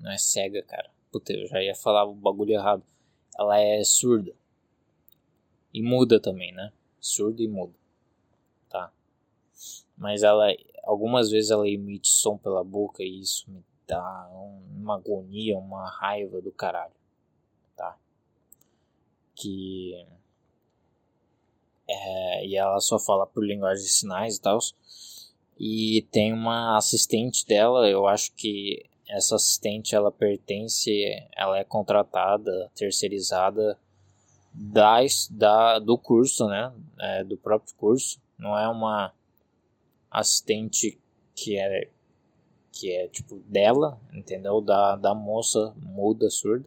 [0.00, 0.90] Não é cega, cara.
[1.12, 2.82] Puta, eu já ia falar o bagulho errado.
[3.38, 4.34] Ela é surda.
[5.72, 6.72] E muda também, né?
[6.98, 7.74] Surda e muda.
[10.02, 10.48] Mas ela.
[10.82, 14.28] Algumas vezes ela emite som pela boca e isso me dá
[14.76, 16.92] uma agonia, uma raiva do caralho.
[17.76, 17.96] Tá?
[19.36, 20.04] Que
[21.88, 24.58] é, e ela só fala por linguagem de sinais e tal.
[25.56, 30.90] E tem uma assistente dela, eu acho que essa assistente ela pertence,
[31.36, 33.78] ela é contratada, terceirizada
[34.52, 34.98] da,
[35.30, 36.72] da, do curso, né?
[36.98, 38.20] É, do próprio curso.
[38.36, 39.12] Não é uma
[40.12, 41.00] assistente
[41.34, 41.88] que é
[42.70, 44.60] que é tipo dela, entendeu?
[44.60, 46.66] Da, da moça muda surda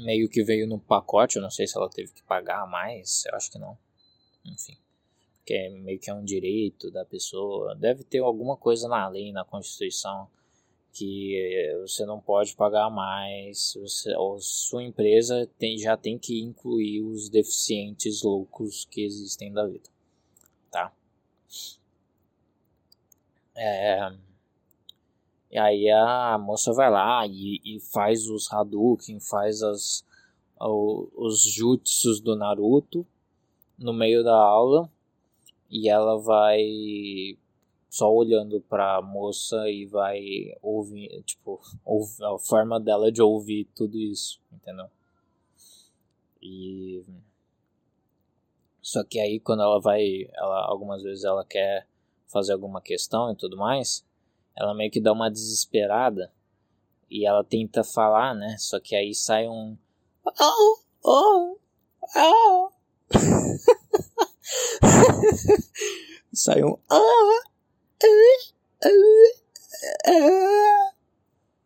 [0.00, 3.34] meio que veio no pacote, eu não sei se ela teve que pagar mais, eu
[3.34, 3.76] acho que não.
[4.44, 4.76] Enfim,
[5.44, 9.32] que é meio que é um direito da pessoa, deve ter alguma coisa na lei,
[9.32, 10.28] na Constituição,
[10.92, 11.36] que
[11.82, 17.28] você não pode pagar mais, você, ou sua empresa tem, já tem que incluir os
[17.28, 19.88] deficientes loucos que existem da vida,
[20.70, 20.92] tá?
[23.54, 24.12] É,
[25.50, 30.04] E aí a moça vai lá e, e faz os Hadouken, faz as,
[30.58, 33.06] os jutsus do Naruto
[33.78, 34.90] no meio da aula
[35.68, 37.36] e ela vai
[37.88, 41.60] só olhando pra moça e vai ouvir, tipo,
[42.22, 44.86] a forma dela de ouvir tudo isso, entendeu?
[46.40, 47.04] E
[48.90, 51.86] só que aí quando ela vai, ela algumas vezes ela quer
[52.26, 54.04] fazer alguma questão e tudo mais,
[54.56, 56.32] ela meio que dá uma desesperada
[57.08, 58.56] e ela tenta falar, né?
[58.58, 59.78] Só que aí sai um
[60.24, 61.56] oh, oh,
[62.16, 62.72] oh.
[66.34, 66.76] sai um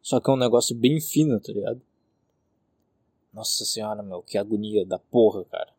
[0.03, 1.81] só que é um negócio bem fino, tá ligado?
[3.33, 5.74] Nossa senhora, meu, que agonia da porra, cara.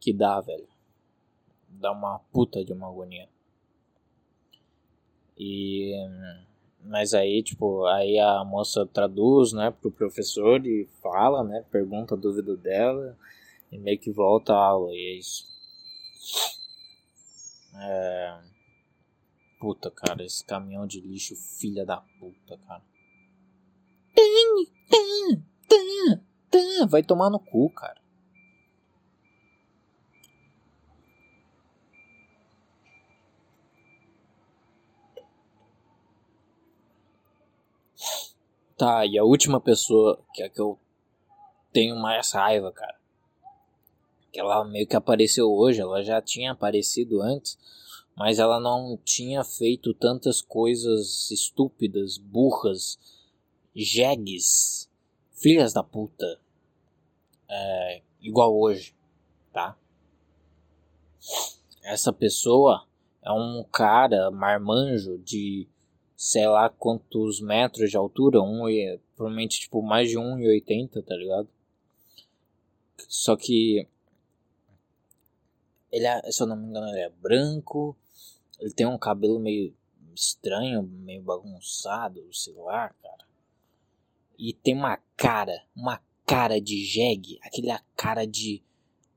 [0.00, 0.68] Que dá, velho.
[1.68, 3.28] Dá uma puta de uma agonia.
[5.38, 5.92] E.
[6.82, 12.18] Mas aí, tipo, aí a moça traduz, né, pro professor e fala, né, pergunta a
[12.18, 13.18] dúvida dela
[13.72, 15.48] e meio que volta a aula, e é isso.
[17.74, 18.40] É...
[19.58, 22.82] Puta, cara, esse caminhão de lixo, filha da puta, cara.
[26.88, 28.00] Vai tomar no cu, cara.
[38.76, 40.78] Tá, e a última pessoa que é que eu
[41.72, 42.98] tenho mais raiva, cara.
[44.30, 47.58] Que ela meio que apareceu hoje, ela já tinha aparecido antes,
[48.14, 52.98] mas ela não tinha feito tantas coisas estúpidas, burras,
[53.74, 54.90] jegues,
[55.32, 56.38] filhas da puta,
[57.48, 58.94] é, igual hoje,
[59.54, 59.74] tá?
[61.82, 62.86] Essa pessoa
[63.22, 65.66] é um cara marmanjo de
[66.16, 71.48] sei lá quantos metros de altura, um, e, provavelmente tipo mais de 1,80, tá ligado?
[73.08, 73.86] Só que
[75.92, 77.96] ele é, se eu não me engano, ele é branco,
[78.58, 79.74] ele tem um cabelo meio
[80.14, 83.26] estranho, meio bagunçado, sei lá, cara.
[84.38, 88.62] E tem uma cara, uma cara de jegue, aquele cara de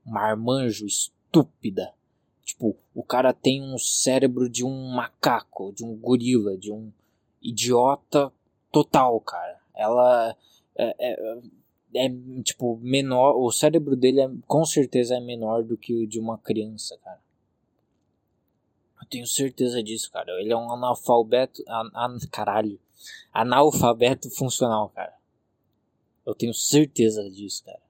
[0.04, 1.92] marmanjo estúpida,
[2.50, 6.92] Tipo, o cara tem um cérebro de um macaco, de um gorila, de um
[7.40, 8.32] idiota
[8.72, 9.60] total, cara.
[9.72, 10.36] Ela
[10.74, 11.40] é, é,
[11.94, 12.08] é,
[12.42, 16.38] tipo menor, o cérebro dele é, com certeza é menor do que o de uma
[16.38, 17.22] criança, cara.
[19.00, 20.32] Eu tenho certeza disso, cara.
[20.40, 22.80] Ele é um analfabeto, an, an, caralho,
[23.32, 25.16] analfabeto funcional, cara.
[26.26, 27.80] Eu tenho certeza disso, cara.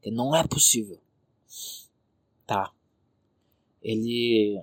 [0.00, 0.98] Que não é possível.
[2.46, 2.72] Tá
[3.82, 4.62] ele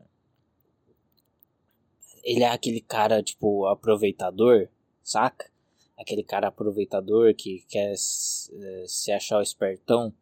[2.23, 4.67] ele é aquele cara tipo aproveitador,
[5.04, 5.49] saca?
[5.97, 10.13] Aquele cara aproveitador que quer se achar o espertão,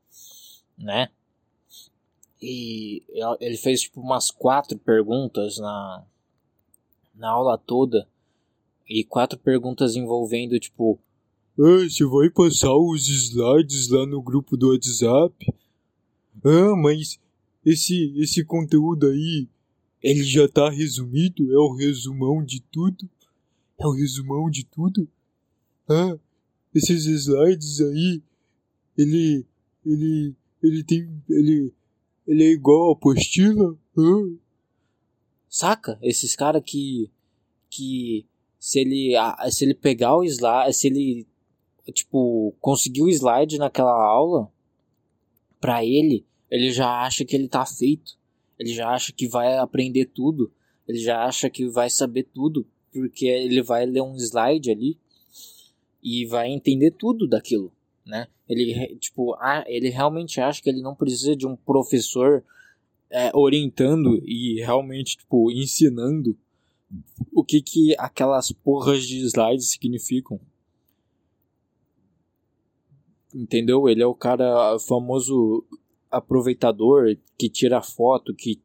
[0.78, 1.10] né?
[2.42, 3.02] E
[3.40, 6.06] ele fez tipo umas quatro perguntas na
[7.16, 8.08] na aula toda
[8.90, 11.00] e quatro perguntas envolvendo tipo
[11.58, 15.54] ah, você vai passar os slides lá no grupo do WhatsApp?
[16.44, 17.20] Ah, mas
[17.66, 19.48] esse, esse conteúdo aí,
[20.02, 21.52] ele já tá resumido?
[21.54, 23.10] É o resumão de tudo?
[23.80, 25.08] É o resumão de tudo?
[25.88, 26.18] Ah,
[26.74, 28.22] esses slides aí,
[28.98, 29.46] ele,
[29.86, 31.74] ele, ele tem, ele,
[32.28, 33.78] ele é igual a apostila?
[33.98, 34.38] Ah.
[35.48, 36.00] Saca?
[36.02, 37.10] Esses caras que,
[37.70, 38.26] que
[38.60, 39.14] se ele,
[39.52, 41.28] se ele pegar o slide, se ele,
[41.94, 44.52] tipo, conseguir o slide naquela aula,
[45.60, 48.16] pra ele, ele já acha que ele tá feito,
[48.60, 50.54] ele já acha que vai aprender tudo,
[50.88, 52.64] ele já acha que vai saber tudo,
[52.94, 54.96] porque ele vai ler um slide ali
[56.04, 57.74] e vai entender tudo daquilo,
[58.06, 58.28] né?
[58.48, 59.36] Ele tipo,
[59.66, 62.44] ele realmente acha que ele não precisa de um professor
[63.10, 66.38] é, orientando e realmente tipo ensinando
[67.34, 70.40] o que que aquelas porras de slides significam.
[73.34, 73.90] Entendeu?
[73.90, 75.66] Ele é o cara famoso
[76.14, 78.62] aproveitador que tira foto, que,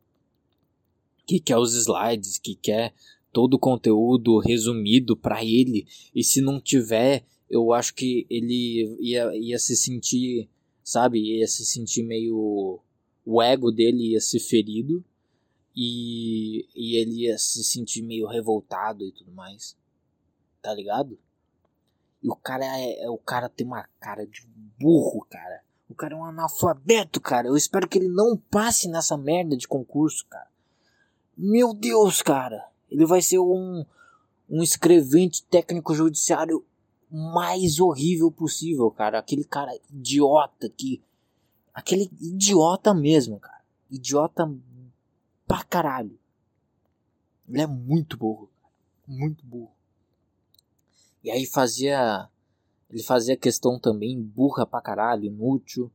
[1.26, 2.94] que quer os slides, que quer
[3.32, 5.86] todo o conteúdo resumido para ele.
[6.14, 10.48] E se não tiver, eu acho que ele ia, ia se sentir,
[10.82, 12.80] sabe, ia se sentir meio.
[13.24, 15.04] O ego dele ia ser ferido
[15.76, 19.76] e, e ele ia se sentir meio revoltado e tudo mais.
[20.62, 21.18] Tá ligado?
[22.22, 24.46] E o cara é, é o cara tem uma cara de
[24.78, 25.62] burro, cara.
[25.88, 27.48] O cara é um analfabeto, cara.
[27.48, 30.48] Eu espero que ele não passe nessa merda de concurso, cara.
[31.36, 32.68] Meu Deus, cara.
[32.90, 33.84] Ele vai ser um,
[34.48, 36.64] um escrevente técnico judiciário
[37.10, 39.18] mais horrível possível, cara.
[39.18, 41.02] Aquele cara idiota que.
[41.72, 43.62] Aquele idiota mesmo, cara.
[43.90, 44.52] Idiota
[45.46, 46.18] pra caralho.
[47.48, 48.74] Ele é muito burro, cara.
[49.06, 49.72] Muito burro.
[51.24, 52.28] E aí fazia.
[52.90, 55.90] Ele fazia questão também burra pra caralho, inútil.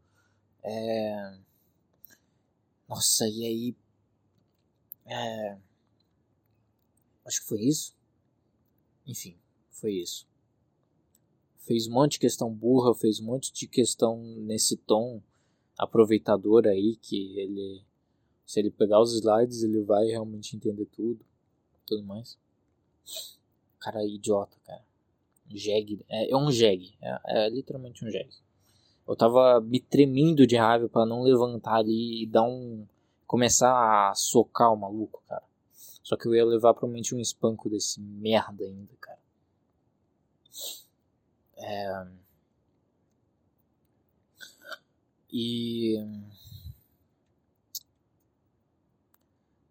[0.64, 1.38] É.
[2.88, 3.76] Nossa, e aí.
[5.06, 5.58] É.
[7.26, 7.96] Acho que foi isso.
[9.06, 9.38] Enfim,
[9.72, 10.28] foi isso.
[11.60, 15.22] Fez um monte de questão burra, fez um monte de questão nesse tom
[15.78, 17.84] aproveitador aí que ele
[18.46, 21.26] se ele pegar os slides ele vai realmente entender tudo,
[21.86, 22.38] tudo mais.
[23.80, 24.86] Cara idiota, cara.
[25.50, 28.30] Jeg, é, é um jeg, é, é literalmente um jeg.
[29.08, 32.88] Eu tava me tremendo de raiva para não levantar ali e dar um
[33.28, 35.44] começar a socar o maluco, cara.
[36.04, 39.20] Só que eu ia levar provavelmente um espanco desse merda ainda, cara.
[41.58, 42.08] É...
[45.32, 45.96] E.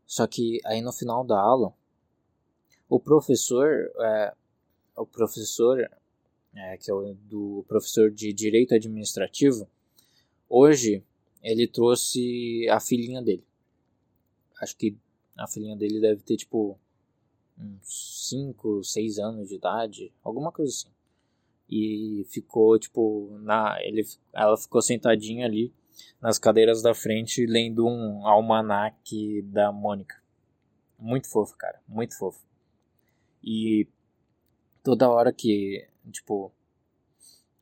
[0.07, 1.73] Só que aí no final da aula,
[2.89, 4.35] o professor, é,
[4.97, 5.79] o professor,
[6.55, 9.69] é, que é o do professor de direito administrativo,
[10.49, 11.05] hoje
[11.43, 13.45] ele trouxe a filhinha dele.
[14.61, 14.97] Acho que
[15.37, 16.79] a filhinha dele deve ter tipo
[17.59, 20.89] uns 5, 6 anos de idade, alguma coisa assim.
[21.69, 25.73] E ficou tipo na ele ela ficou sentadinha ali
[26.21, 30.23] nas cadeiras da frente lendo um almanaque da Mônica.
[30.99, 32.41] Muito fofo, cara, muito fofo.
[33.43, 33.89] E
[34.83, 36.53] toda hora que, tipo,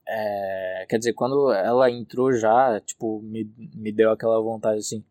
[0.07, 3.45] é, quer dizer, quando ela entrou já, tipo, me,
[3.75, 5.05] me deu aquela vontade assim,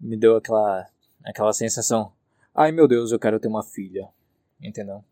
[0.00, 0.88] me deu aquela
[1.24, 2.12] aquela sensação,
[2.54, 4.08] ai meu Deus, eu quero ter uma filha,
[4.60, 5.04] entendeu?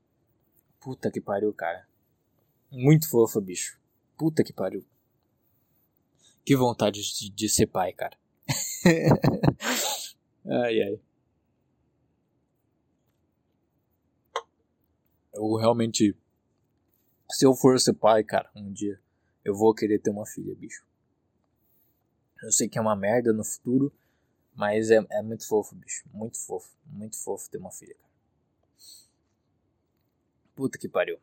[0.81, 1.87] Puta que pariu, cara.
[2.71, 3.79] Muito fofa, bicho.
[4.17, 4.85] Puta que pariu.
[6.45, 8.17] Que vontade de, de ser pai, cara.
[10.47, 11.01] ai, ai.
[15.41, 16.15] Eu realmente.
[17.31, 19.01] Se eu for ser pai, cara, um dia,
[19.43, 20.85] eu vou querer ter uma filha, bicho.
[22.43, 23.91] Eu sei que é uma merda no futuro,
[24.55, 26.05] mas é, é muito fofo, bicho.
[26.13, 26.71] Muito fofo.
[26.85, 28.11] Muito fofo ter uma filha, cara.
[30.55, 31.19] Puta que pariu.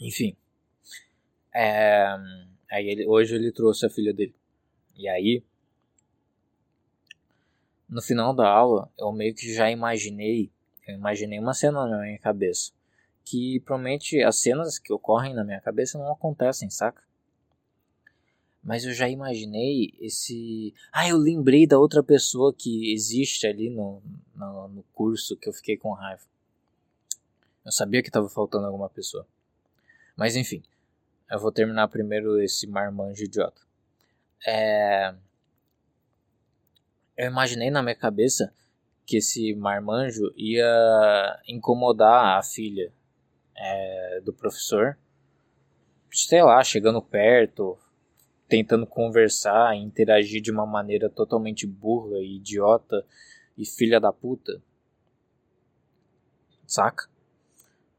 [0.00, 0.36] Enfim.
[1.54, 2.06] É,
[2.72, 4.34] aí ele, hoje ele trouxe a filha dele.
[4.96, 5.44] E aí.
[7.88, 10.50] No final da aula, eu meio que já imaginei.
[10.90, 12.72] Eu imaginei uma cena na minha cabeça.
[13.24, 17.02] Que provavelmente as cenas que ocorrem na minha cabeça não acontecem, saca?
[18.62, 20.74] Mas eu já imaginei esse.
[20.92, 24.02] Ah, eu lembrei da outra pessoa que existe ali no,
[24.34, 26.22] no, no curso que eu fiquei com raiva.
[27.64, 29.26] Eu sabia que estava faltando alguma pessoa.
[30.16, 30.62] Mas enfim,
[31.30, 33.62] eu vou terminar primeiro esse marmanjo idiota.
[34.46, 35.14] É...
[37.16, 38.52] Eu imaginei na minha cabeça
[39.10, 42.92] que esse marmanjo ia incomodar a filha
[43.56, 44.96] é, do professor.
[46.12, 47.76] Sei lá, chegando perto,
[48.48, 53.04] tentando conversar, interagir de uma maneira totalmente burra e idiota
[53.58, 54.62] e filha da puta.
[56.64, 57.08] Saca?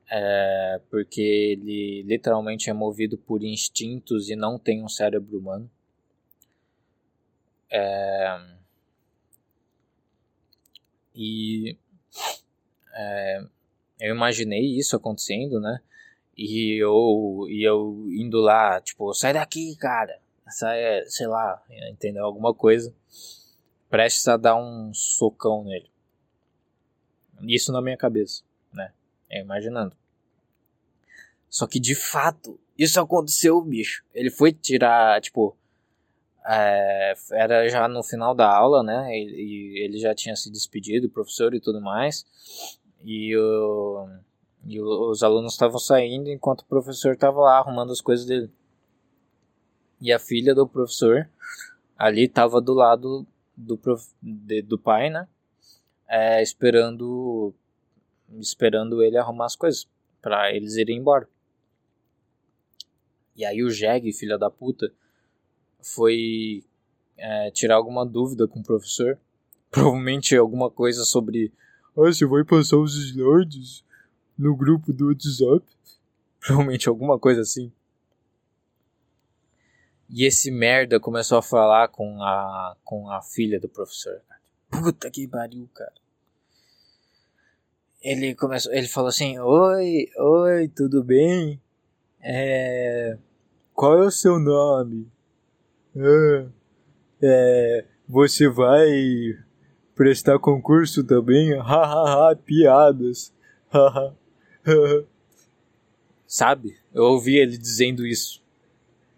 [0.09, 5.70] É, porque ele literalmente é movido por instintos e não tem um cérebro humano.
[7.70, 8.61] É,
[11.16, 11.78] e
[12.93, 13.43] é,
[13.99, 15.82] eu imaginei isso acontecendo, né?
[16.38, 22.26] E eu, e eu indo lá, tipo, sai daqui, cara sai, sei lá, entendeu?
[22.26, 22.93] Alguma coisa,
[23.89, 25.89] prestes a dar um socão nele.
[27.43, 28.93] Isso na minha cabeça, né?
[29.30, 29.95] É, imaginando.
[31.49, 34.03] Só que de fato, isso aconteceu, bicho.
[34.14, 35.57] Ele foi tirar, tipo,
[36.46, 39.10] é, era já no final da aula, né?
[39.16, 42.26] E, ele já tinha se despedido, o professor e tudo mais.
[43.04, 44.08] E, o,
[44.66, 48.50] e os alunos estavam saindo enquanto o professor estava lá arrumando as coisas dele.
[50.00, 51.30] E a filha do professor
[51.98, 53.26] ali estava do lado
[53.56, 55.28] do, prof, de, do pai, né?
[56.08, 57.54] É, esperando
[58.39, 59.88] esperando ele arrumar as coisas
[60.22, 61.28] para eles irem embora.
[63.36, 64.92] E aí o Jeg, filha da puta,
[65.82, 66.64] foi
[67.18, 69.20] é, tirar alguma dúvida com o professor.
[69.70, 71.52] Provavelmente alguma coisa sobre.
[71.96, 73.84] Ah, você vai passar os slides
[74.38, 75.66] no grupo do WhatsApp?
[76.40, 77.72] Provavelmente alguma coisa assim.
[80.10, 84.22] E esse merda começou a falar com a, com a filha do professor.
[84.70, 85.94] Puta que pariu, cara.
[88.02, 91.62] ele começou, ele falou assim: "Oi, oi, tudo bem?
[92.22, 93.18] É,
[93.74, 95.10] qual é o seu nome?
[95.96, 96.46] É,
[97.22, 99.38] é, você vai
[99.96, 101.58] prestar concurso também?
[101.60, 103.34] Hahaha, piadas.
[106.26, 106.80] Sabe?
[106.94, 108.42] Eu ouvi ele dizendo isso.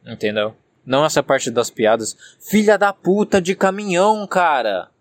[0.06, 0.56] Entendeu?
[0.86, 2.18] Não essa parte das piadas.
[2.40, 4.92] Filha da puta de caminhão, cara!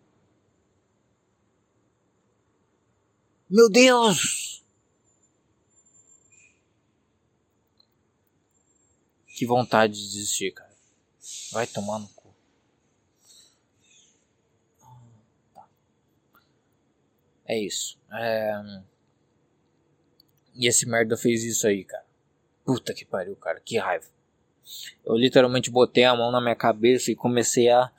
[3.51, 4.63] Meu Deus!
[9.37, 10.62] Que vontade de desistir, cara.
[11.53, 12.35] Vai tomar no cu.
[15.55, 15.69] Tá.
[17.47, 17.99] É isso.
[18.11, 18.83] É...
[20.55, 22.05] E esse merda fez isso aí, cara.
[22.65, 23.61] Puta que pariu, cara.
[23.61, 24.07] Que raiva.
[25.05, 27.91] Eu literalmente botei a mão na minha cabeça e comecei a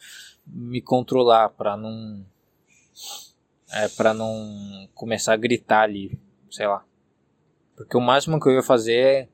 [0.46, 2.26] me controlar para não
[3.72, 6.86] é, para não começar a gritar ali, sei lá.
[7.76, 9.30] Porque o máximo que eu ia fazer é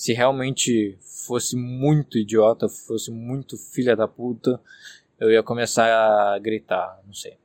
[0.00, 4.58] se realmente fosse muito idiota, fosse muito filha da puta,
[5.18, 7.38] eu ia começar a gritar, não sei.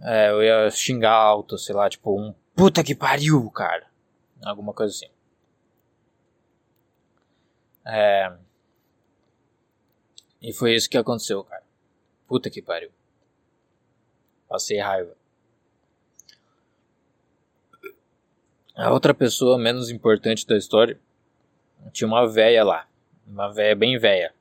[0.00, 3.90] É, eu ia xingar alto, sei lá, tipo, um puta que pariu, cara.
[4.44, 5.12] Alguma coisa assim.
[7.84, 8.32] É...
[10.40, 11.64] E foi isso que aconteceu, cara.
[12.28, 12.92] Puta que pariu.
[14.48, 15.16] Passei raiva.
[18.76, 21.00] A outra pessoa menos importante da história
[21.94, 22.86] tinha uma véia lá.
[23.26, 24.34] Uma véia bem véia.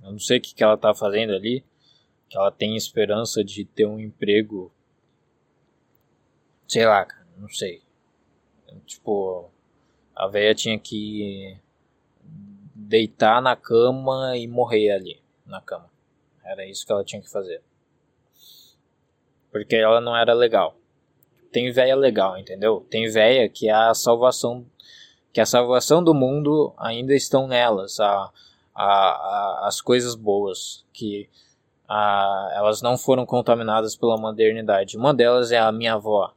[0.00, 1.64] Eu não sei o que, que ela tá fazendo ali.
[2.28, 4.72] Que ela tem esperança de ter um emprego.
[6.68, 7.26] Sei lá, cara.
[7.36, 7.82] Não sei.
[8.86, 9.50] Tipo,
[10.14, 11.58] a véia tinha que
[12.72, 15.90] deitar na cama e morrer ali, na cama.
[16.44, 17.60] Era isso que ela tinha que fazer.
[19.50, 20.78] Porque ela não era legal.
[21.54, 22.84] Tem véia legal, entendeu?
[22.90, 24.66] Tem véia que é a salvação
[25.32, 28.32] que a salvação do mundo ainda estão nelas, a,
[28.74, 31.30] a, a as coisas boas, que
[31.88, 34.96] a, elas não foram contaminadas pela modernidade.
[34.96, 36.34] Uma delas é a minha avó.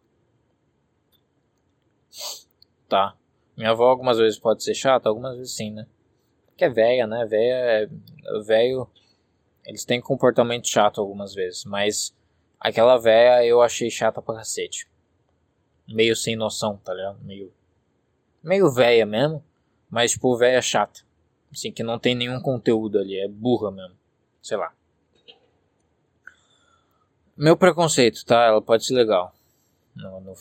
[2.87, 3.15] Tá?
[3.57, 5.87] Minha avó algumas vezes pode ser chata, algumas vezes sim, né?
[6.55, 7.25] Que é velha, né?
[7.25, 7.89] Velha é.
[8.45, 8.87] Velho.
[9.65, 12.15] Eles têm comportamento chato algumas vezes, mas
[12.59, 14.87] aquela velha eu achei chata pra cacete.
[15.87, 17.19] Meio sem noção, tá ligado?
[17.23, 17.53] Meio.
[18.43, 19.43] Meio velha mesmo,
[19.89, 21.01] mas tipo, velha chata.
[21.51, 23.95] Assim, que não tem nenhum conteúdo ali, é burra mesmo.
[24.41, 24.73] Sei lá.
[27.35, 28.45] Meu preconceito, tá?
[28.45, 29.33] Ela pode ser legal.
[29.95, 30.35] No, no,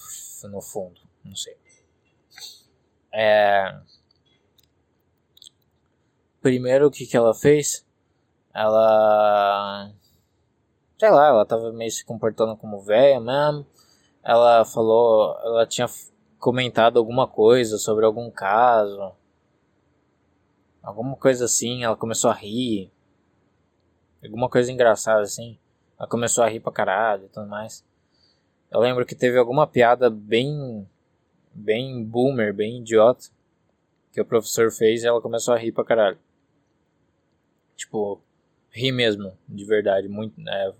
[0.50, 1.56] no fundo, não sei.
[3.12, 3.74] É
[6.46, 7.84] primeiro o que, que ela fez?
[8.54, 9.90] Ela.
[10.96, 13.66] Sei lá, ela tava meio se comportando como velha mesmo.
[14.26, 15.38] Ela falou.
[15.44, 15.86] Ela tinha
[16.40, 19.12] comentado alguma coisa sobre algum caso.
[20.82, 22.90] Alguma coisa assim, ela começou a rir.
[24.22, 25.56] Alguma coisa engraçada assim.
[25.96, 27.84] Ela começou a rir pra caralho e tudo mais.
[28.68, 30.88] Eu lembro que teve alguma piada bem.
[31.52, 33.26] bem boomer, bem idiota.
[34.12, 36.18] Que o professor fez e ela começou a rir pra caralho.
[37.76, 38.20] Tipo,
[38.70, 40.08] ri mesmo, de verdade.
[40.08, 40.72] Muito, né?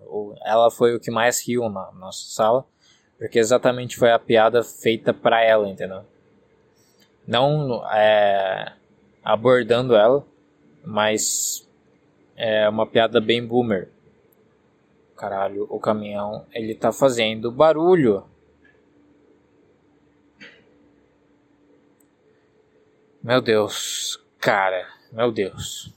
[0.45, 2.65] Ela foi o que mais riu na nossa sala,
[3.19, 6.05] porque exatamente foi a piada feita para ela, entendeu?
[7.27, 8.73] Não é,
[9.25, 10.25] abordando ela,
[10.85, 11.69] mas
[12.37, 13.91] é uma piada bem boomer.
[15.17, 18.25] Caralho, o caminhão, ele tá fazendo barulho.
[23.23, 25.97] Meu Deus, cara, meu Deus.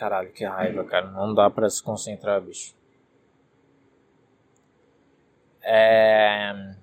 [0.00, 1.10] Caralho, que raiva, cara.
[1.10, 2.74] Não dá pra se concentrar, bicho.
[5.62, 6.74] É...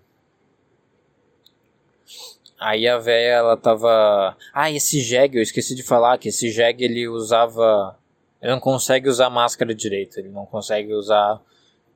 [2.59, 4.36] Aí a véia, ela tava...
[4.53, 7.97] Ah, esse Jeg, eu esqueci de falar que esse Jeg, ele usava...
[8.41, 10.17] Ele não consegue usar máscara direito.
[10.19, 11.39] Ele não consegue usar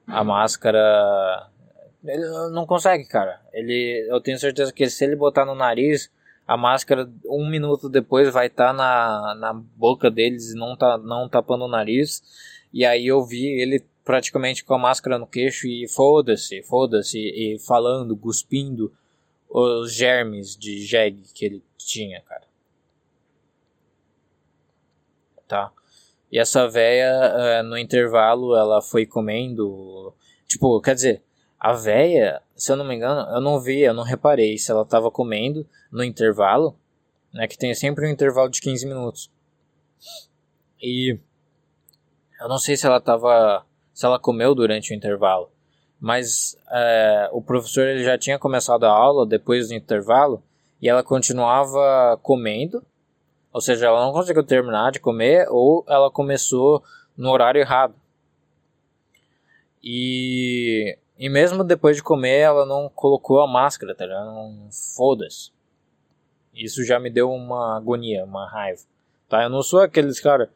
[0.07, 1.47] a máscara...
[2.03, 3.41] Ele não consegue, cara.
[3.53, 4.07] Ele...
[4.09, 6.11] Eu tenho certeza que se ele botar no nariz
[6.51, 10.97] a máscara um minuto depois vai estar tá na, na boca deles e não tá
[10.97, 12.21] não tapando o nariz.
[12.73, 17.59] E aí eu vi ele praticamente com a máscara no queixo e foda-se, foda-se, e
[17.59, 18.93] falando, cuspindo
[19.49, 22.43] os germes de jegue que ele tinha, cara.
[25.47, 25.71] Tá?
[26.31, 30.13] E essa véia, eh, no intervalo, ela foi comendo.
[30.47, 31.23] Tipo, quer dizer,
[31.59, 34.83] a véia, se eu não me engano, eu não vi, eu não reparei se ela
[34.83, 36.75] estava comendo no intervalo,
[37.33, 39.29] né, que tem sempre um intervalo de 15 minutos.
[40.81, 41.19] E
[42.41, 43.63] Eu não sei se ela tava.
[43.93, 45.49] Se ela comeu durante o intervalo.
[45.99, 50.41] Mas é, o professor ele já tinha começado a aula depois do intervalo
[50.81, 52.83] e ela continuava comendo.
[53.53, 56.83] Ou seja, ela não conseguiu terminar de comer ou ela começou
[57.15, 57.93] no horário errado.
[59.83, 64.29] E, e mesmo depois de comer, ela não colocou a máscara, tá ligado?
[64.95, 65.51] Foda-se.
[66.53, 68.81] Isso já me deu uma agonia, uma raiva.
[69.29, 69.43] Tá?
[69.43, 70.49] Eu não sou aqueles cara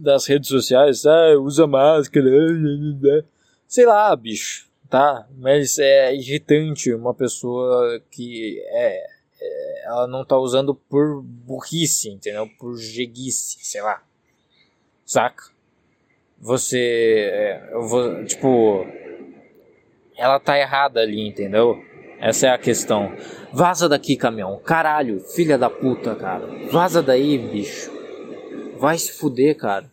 [0.00, 2.28] das redes sociais, ah, usa máscara,
[3.06, 3.24] é,
[3.66, 5.26] sei lá, bicho, tá?
[5.38, 9.04] Mas é irritante uma pessoa que é,
[9.40, 12.48] é ela não tá usando por burrice, entendeu?
[12.58, 14.02] Por jeguice, sei lá.
[15.04, 15.44] Saca?
[16.38, 18.86] Você, é, eu vou, tipo,
[20.16, 21.82] ela tá errada ali, entendeu?
[22.18, 23.14] Essa é a questão.
[23.52, 24.58] Vaza daqui, caminhão.
[24.58, 26.46] Caralho, filha da puta, cara.
[26.70, 27.99] Vaza daí, bicho.
[28.80, 29.92] Vai se fuder, cara.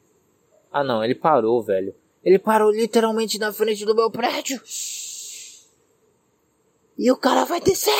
[0.72, 1.94] Ah, não, ele parou, velho.
[2.24, 4.62] Ele parou literalmente na frente do meu prédio.
[6.98, 7.92] E o cara vai descer.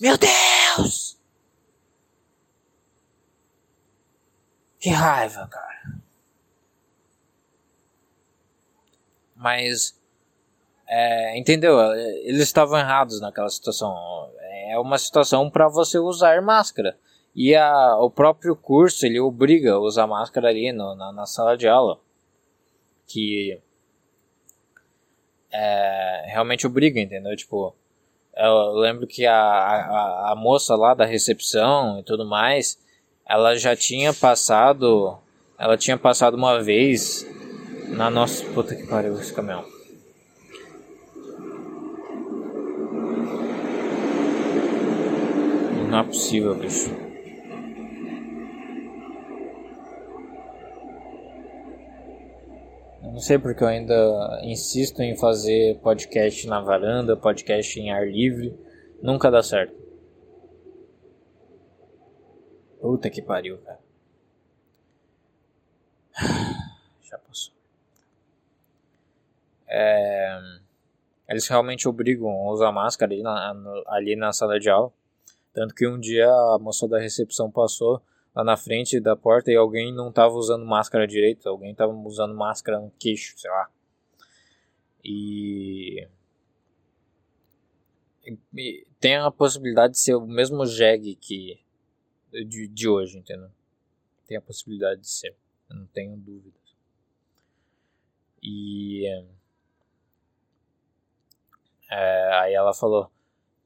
[0.00, 1.16] Meu Deus!
[4.80, 6.02] Que raiva, cara.
[9.36, 9.96] Mas
[10.88, 11.78] é, entendeu?
[12.24, 13.94] Eles estavam errados naquela situação.
[14.68, 16.98] É uma situação para você usar máscara.
[17.34, 21.56] E a, o próprio curso ele obriga a usar máscara ali no, na, na sala
[21.56, 21.98] de aula.
[23.06, 23.60] Que
[25.52, 27.36] é, realmente obriga, entendeu?
[27.36, 27.74] Tipo,
[28.36, 32.78] eu lembro que a, a, a moça lá da recepção e tudo mais,
[33.26, 35.18] ela já tinha passado.
[35.58, 37.26] Ela tinha passado uma vez
[37.88, 38.44] na nossa.
[38.52, 39.64] Puta que pariu esse caminhão.
[45.90, 46.94] Não é possível, bicho.
[53.02, 58.08] Eu não sei porque eu ainda insisto em fazer podcast na varanda, podcast em ar
[58.08, 58.58] livre.
[59.02, 59.74] Nunca dá certo.
[62.80, 63.78] Puta que pariu, cara.
[67.02, 67.52] Já passou.
[69.68, 70.40] É,
[71.28, 74.90] eles realmente obrigam a usar máscara ali na, ali na sala de aula.
[75.52, 78.00] Tanto que um dia a moça da recepção passou
[78.34, 82.34] lá na frente da porta e alguém não estava usando máscara direito, alguém estava usando
[82.34, 83.70] máscara no queixo, sei lá.
[85.04, 86.06] E...
[88.54, 91.58] e tem a possibilidade de ser o mesmo jegue que
[92.30, 93.50] de, de hoje, entendeu?
[94.26, 95.34] Tem a possibilidade de ser,
[95.68, 96.60] eu não tenho dúvidas.
[98.42, 99.06] E
[101.90, 103.10] é, aí ela falou,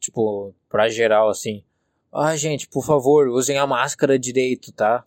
[0.01, 1.62] tipo, pra geral assim,
[2.15, 5.05] ah, gente, por favor, usem a máscara direito, tá?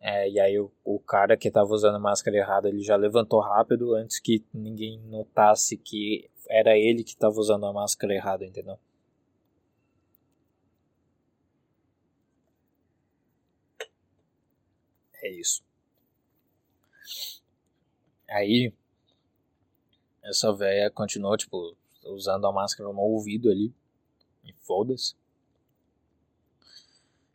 [0.00, 3.40] É, e aí o, o cara que tava usando a máscara errada, ele já levantou
[3.40, 8.78] rápido antes que ninguém notasse que era ele que tava usando a máscara errada, entendeu?
[15.22, 15.62] É isso.
[18.28, 18.72] Aí,
[20.22, 23.72] essa velha continuou, tipo, usando a máscara no ouvido ali.
[24.44, 25.14] E foda-se.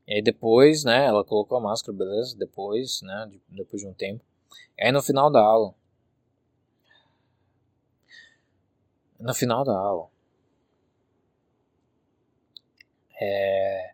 [0.09, 2.35] E aí depois, né, ela colocou a máscara, beleza?
[2.35, 4.25] Depois, né, depois de um tempo.
[4.75, 5.75] E aí no final da aula.
[9.19, 10.09] No final da aula.
[13.21, 13.93] É,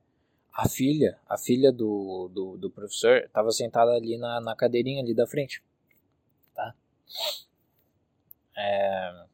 [0.54, 5.14] a filha, a filha do, do, do professor estava sentada ali na, na cadeirinha ali
[5.14, 5.62] da frente.
[6.54, 6.74] Tá?
[8.56, 9.26] É,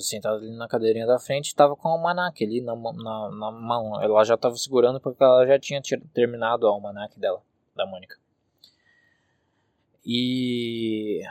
[0.00, 4.02] sentado ali na cadeirinha da frente tava com o almanac ali na, na, na mão.
[4.02, 5.80] Ela já tava segurando porque ela já tinha
[6.12, 7.42] terminado o almanac dela,
[7.74, 8.16] da Mônica.
[10.04, 11.22] E.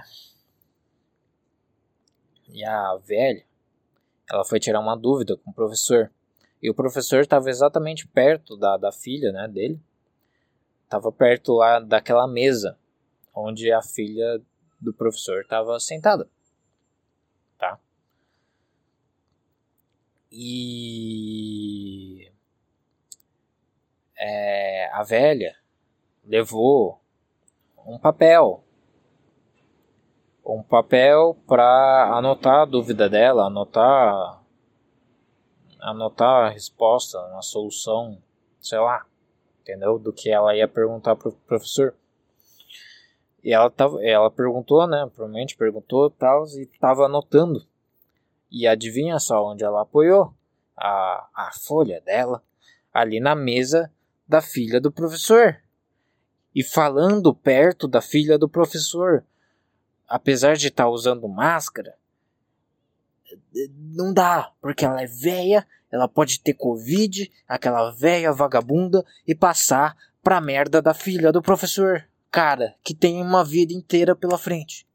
[2.50, 3.46] E a velha,
[4.32, 6.12] ela foi tirar uma dúvida com o professor.
[6.62, 9.82] E o professor estava exatamente perto da, da filha né, dele.
[10.84, 12.78] Estava perto lá daquela mesa
[13.34, 14.42] onde a filha
[14.80, 16.30] do professor estava sentada.
[20.36, 22.28] E
[24.18, 25.56] é, a velha
[26.26, 27.00] levou
[27.86, 28.64] um papel.
[30.44, 34.42] Um papel para anotar a dúvida dela, anotar
[35.80, 38.18] anotar a resposta, uma solução,
[38.60, 39.06] sei lá,
[39.62, 40.00] entendeu?
[40.00, 41.94] Do que ela ia perguntar pro professor.
[43.44, 45.06] E ela, tava, ela perguntou, né?
[45.14, 47.68] Provavelmente perguntou tal, e tava anotando.
[48.54, 50.32] E adivinha só onde ela apoiou
[50.78, 52.44] a, a folha dela?
[52.94, 53.92] Ali na mesa
[54.28, 55.60] da filha do professor.
[56.56, 59.26] e falando perto da filha do professor.
[60.08, 61.96] Apesar de estar tá usando máscara,
[63.76, 69.98] não dá, porque ela é velha, ela pode ter Covid, aquela velha vagabunda, e passar
[70.22, 72.08] pra merda da filha do professor.
[72.30, 74.88] Cara, que tem uma vida inteira pela frente.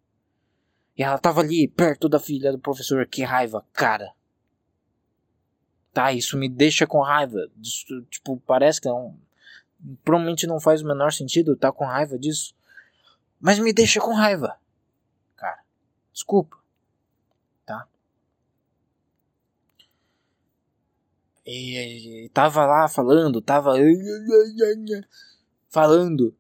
[0.99, 3.07] E ela tava ali, perto da filha do professor.
[3.07, 4.13] Que raiva, cara.
[5.93, 7.49] Tá, isso me deixa com raiva.
[7.63, 9.17] Isso, tipo, parece que não.
[10.03, 12.53] Provavelmente não faz o menor sentido estar tá com raiva disso.
[13.41, 14.59] Mas me deixa com raiva.
[15.37, 15.63] Cara,
[16.13, 16.59] desculpa.
[17.65, 17.87] Tá?
[21.47, 23.75] E, e tava lá falando, tava.
[25.69, 26.37] Falando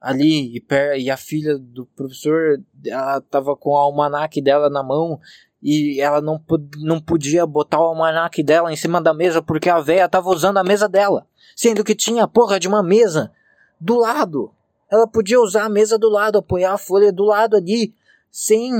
[0.00, 0.62] ali
[0.96, 5.20] e, a filha do professor ela tava com o almanaque dela na mão
[5.62, 6.42] e ela não,
[6.78, 10.58] não podia botar o almanaque dela em cima da mesa porque a véia tava usando
[10.58, 11.26] a mesa dela,
[11.56, 13.32] sendo que tinha a porra de uma mesa
[13.80, 14.52] do lado.
[14.90, 17.94] Ela podia usar a mesa do lado, apoiar a folha do lado ali,
[18.30, 18.72] sem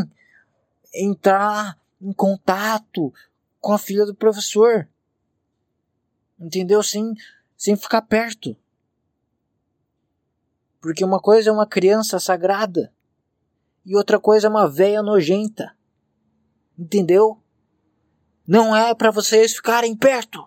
[0.95, 3.13] entrar em contato
[3.61, 4.89] com a filha do professor.
[6.39, 6.83] Entendeu?
[6.83, 7.15] Sem,
[7.57, 8.57] sem ficar perto.
[10.87, 12.93] Porque uma coisa é uma criança sagrada
[13.85, 15.77] e outra coisa é uma véia nojenta.
[16.79, 17.43] Entendeu?
[18.47, 20.47] Não é para vocês ficarem perto.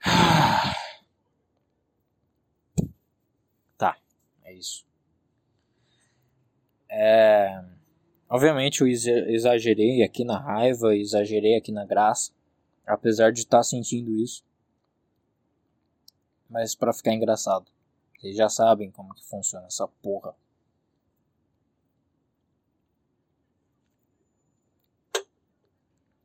[3.76, 3.98] Tá,
[4.44, 4.86] é isso.
[6.90, 7.62] É,
[8.30, 12.32] obviamente eu exagerei aqui na raiva, exagerei aqui na graça,
[12.86, 14.47] apesar de estar tá sentindo isso
[16.48, 17.70] mas para ficar engraçado.
[18.18, 20.34] Vocês já sabem como que funciona essa porra.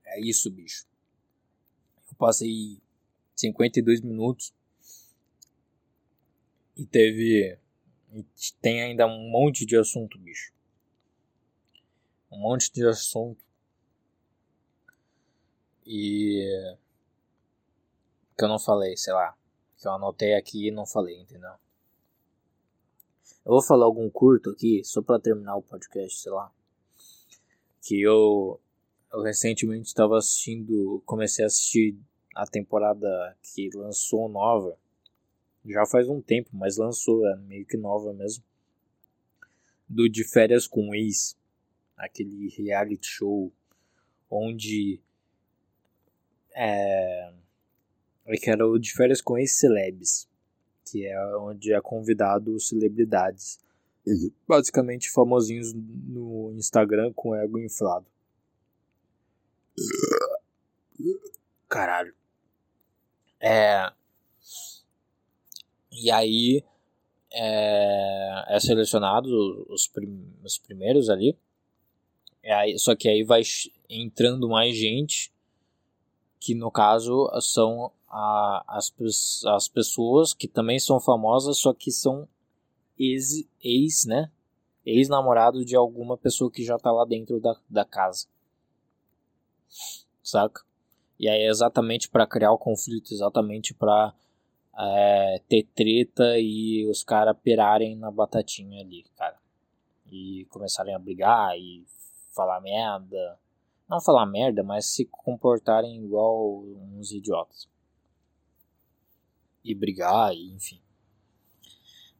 [0.05, 0.87] É isso, bicho.
[2.09, 2.81] Eu passei
[3.35, 4.53] 52 minutos
[6.75, 7.59] e teve
[8.11, 8.25] e
[8.61, 10.53] tem ainda um monte de assunto, bicho.
[12.31, 13.43] Um monte de assunto.
[15.85, 16.75] E
[18.37, 19.35] que eu não falei, sei lá
[19.83, 21.51] que eu anotei aqui e não falei, entendeu?
[23.45, 26.49] Eu vou falar algum curto aqui, só para terminar o podcast, sei lá.
[27.81, 28.61] Que eu,
[29.11, 31.97] eu recentemente estava assistindo, comecei a assistir
[32.33, 34.77] a temporada que lançou nova.
[35.65, 38.41] Já faz um tempo, mas lançou, é meio que nova mesmo.
[39.87, 41.37] Do De Férias com Ex,
[41.97, 43.51] aquele reality show
[44.29, 45.01] onde
[46.55, 47.33] é,
[48.25, 50.27] é que era o de férias com ex-celebs,
[50.89, 53.59] que é onde é convidado celebridades.
[54.05, 54.31] Uhum.
[54.47, 58.05] Basicamente famosinhos no Instagram com ego inflado.
[61.69, 62.13] Caralho.
[63.39, 63.91] É.
[65.91, 66.63] E aí
[67.31, 71.37] é, é selecionado os, prim, os primeiros ali.
[72.41, 73.41] É aí, só que aí vai
[73.89, 75.33] entrando mais gente,
[76.39, 78.93] que no caso são a, as,
[79.47, 82.27] as pessoas que também são famosas, só que são
[82.97, 84.31] ex, ex né?
[84.85, 88.27] Ex-namorado de alguma pessoa que já tá lá dentro da, da casa.
[90.21, 90.61] Saca?
[91.19, 94.13] E aí é exatamente para criar o conflito, exatamente para
[94.77, 99.37] é, ter treta e os caras pirarem na batatinha ali, cara.
[100.11, 101.83] E começarem a brigar e
[102.35, 103.39] falar merda.
[103.89, 107.72] Não falar merda, mas se comportarem igual uns idiotas
[109.63, 110.79] e brigar, e, enfim.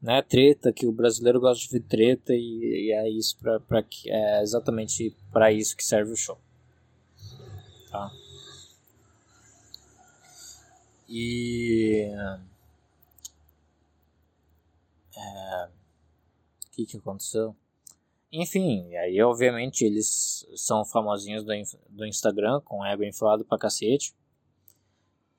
[0.00, 3.84] Né, treta, que o brasileiro gosta de ver treta e, e é isso pra, pra,
[4.06, 6.38] é exatamente para isso que serve o show.
[7.90, 8.10] Tá?
[11.08, 12.10] E
[15.16, 15.68] é,
[16.66, 17.54] o que que aconteceu?
[18.32, 21.52] Enfim, aí obviamente eles são famosinhos do,
[21.88, 24.12] do Instagram com ego inflado pra cacete.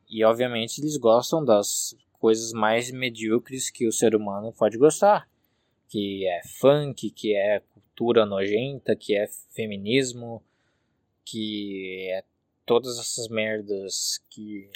[0.07, 5.29] E obviamente eles gostam das coisas mais medíocres que o ser humano pode gostar,
[5.87, 10.43] que é funk, que é cultura nojenta, que é feminismo,
[11.23, 12.23] que é
[12.65, 14.69] todas essas merdas que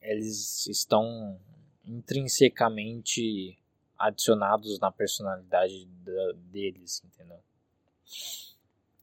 [0.00, 1.38] eles estão
[1.84, 3.58] intrinsecamente
[3.98, 7.38] adicionados na personalidade da, deles, entendeu?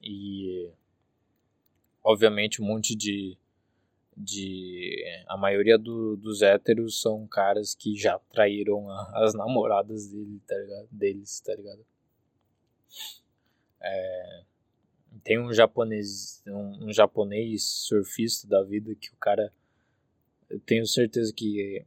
[0.01, 0.69] E
[2.03, 3.37] obviamente um monte de
[4.15, 10.41] de a maioria do, dos héteros são caras que já traíram a, as namoradas dele,
[10.47, 10.87] tá ligado?
[10.91, 11.85] deles, tá ligado?
[13.81, 14.43] É,
[15.23, 19.51] tem um japonês, um, um, japonês surfista da vida que o cara
[20.49, 21.83] eu tenho certeza que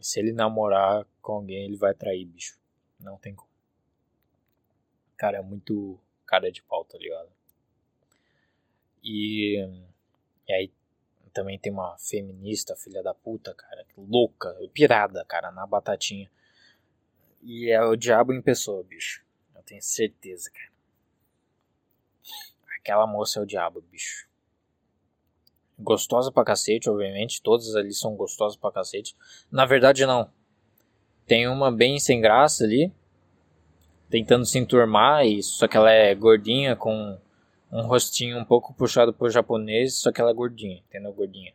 [0.00, 2.58] se ele namorar com alguém, ele vai trair, bicho.
[3.00, 3.50] Não tem como.
[5.16, 7.30] Cara, é muito cara de pau, tá ligado?
[9.02, 9.56] E,
[10.46, 10.70] e aí
[11.36, 16.30] também tem uma feminista, filha da puta, cara, louca, pirada, cara, na batatinha.
[17.42, 19.22] E é o diabo em pessoa, bicho.
[19.54, 20.72] Eu tenho certeza, cara.
[22.78, 24.26] Aquela moça é o diabo, bicho.
[25.78, 27.42] Gostosa pra cacete, obviamente.
[27.42, 29.14] Todas ali são gostosas pra cacete.
[29.52, 30.32] Na verdade, não.
[31.26, 32.90] Tem uma bem sem graça ali.
[34.08, 35.26] Tentando se enturmar.
[35.26, 37.20] E, só que ela é gordinha com
[37.80, 39.94] um rostinho um pouco puxado pro japonês.
[39.94, 41.12] Só que ela é gordinha, entendeu?
[41.12, 41.52] Gordinha.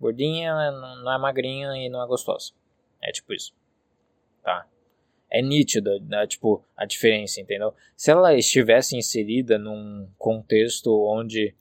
[0.00, 2.52] Gordinha não é magrinha e não é gostosa.
[3.02, 3.54] É tipo isso.
[4.42, 4.66] Tá?
[5.30, 6.26] É nítida, né?
[6.26, 7.74] tipo, a diferença, entendeu?
[7.96, 11.54] Se ela estivesse inserida num contexto onde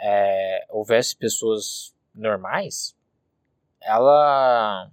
[0.00, 2.96] é, houvesse pessoas normais,
[3.80, 4.90] ela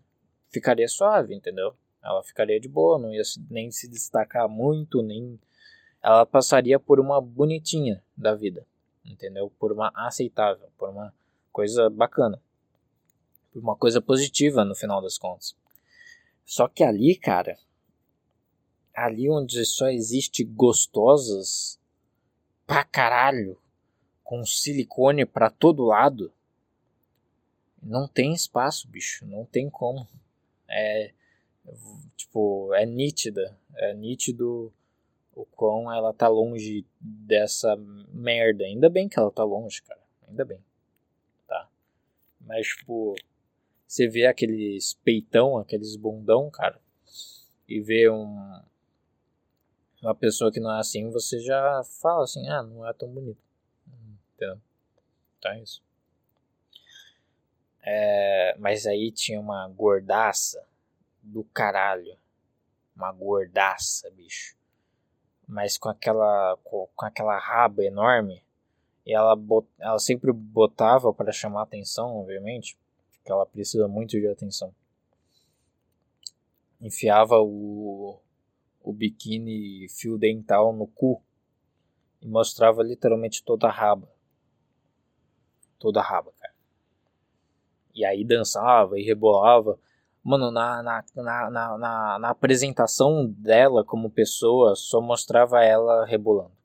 [0.50, 1.76] ficaria suave, entendeu?
[2.04, 5.40] Ela ficaria de boa, não ia nem se destacar muito, nem.
[6.06, 8.64] Ela passaria por uma bonitinha da vida,
[9.04, 9.52] entendeu?
[9.58, 11.12] Por uma aceitável, por uma
[11.52, 12.40] coisa bacana,
[13.52, 15.56] por uma coisa positiva no final das contas.
[16.46, 17.58] Só que ali, cara,
[18.94, 21.80] ali onde só existe gostosas
[22.68, 23.58] pra caralho,
[24.24, 26.32] com silicone para todo lado,
[27.82, 30.08] não tem espaço, bicho, não tem como.
[30.70, 31.12] É
[32.16, 34.72] tipo, é nítida, é nítido
[35.36, 38.64] o quão ela tá longe dessa merda.
[38.64, 40.02] Ainda bem que ela tá longe, cara.
[40.28, 40.64] Ainda bem.
[41.46, 41.70] Tá?
[42.40, 43.14] Mas tipo,
[43.86, 46.80] você vê aqueles peitão, aqueles bundão, cara,
[47.68, 48.62] e vê um
[50.02, 53.42] uma pessoa que não é assim, você já fala assim: "Ah, não é tão bonito".
[54.36, 54.62] Entendeu?
[55.38, 55.84] Então é isso.
[57.82, 60.66] É, mas aí tinha uma gordaça
[61.22, 62.18] do caralho.
[62.96, 64.56] Uma gordaça, bicho.
[65.48, 68.44] Mas com aquela, com, com aquela raba enorme.
[69.06, 72.78] E ela, bot, ela sempre botava para chamar atenção, obviamente.
[73.18, 74.74] Porque ela precisa muito de atenção.
[76.82, 78.20] Enfiava o,
[78.82, 81.22] o biquíni fio dental no cu.
[82.22, 84.16] E mostrava literalmente toda a raba
[85.86, 86.54] toda a raba, cara.
[87.94, 89.80] E aí dançava e rebolava.
[90.26, 96.58] Mano, na, na, na, na, na, apresentação dela como pessoa, só mostrava ela rebolando.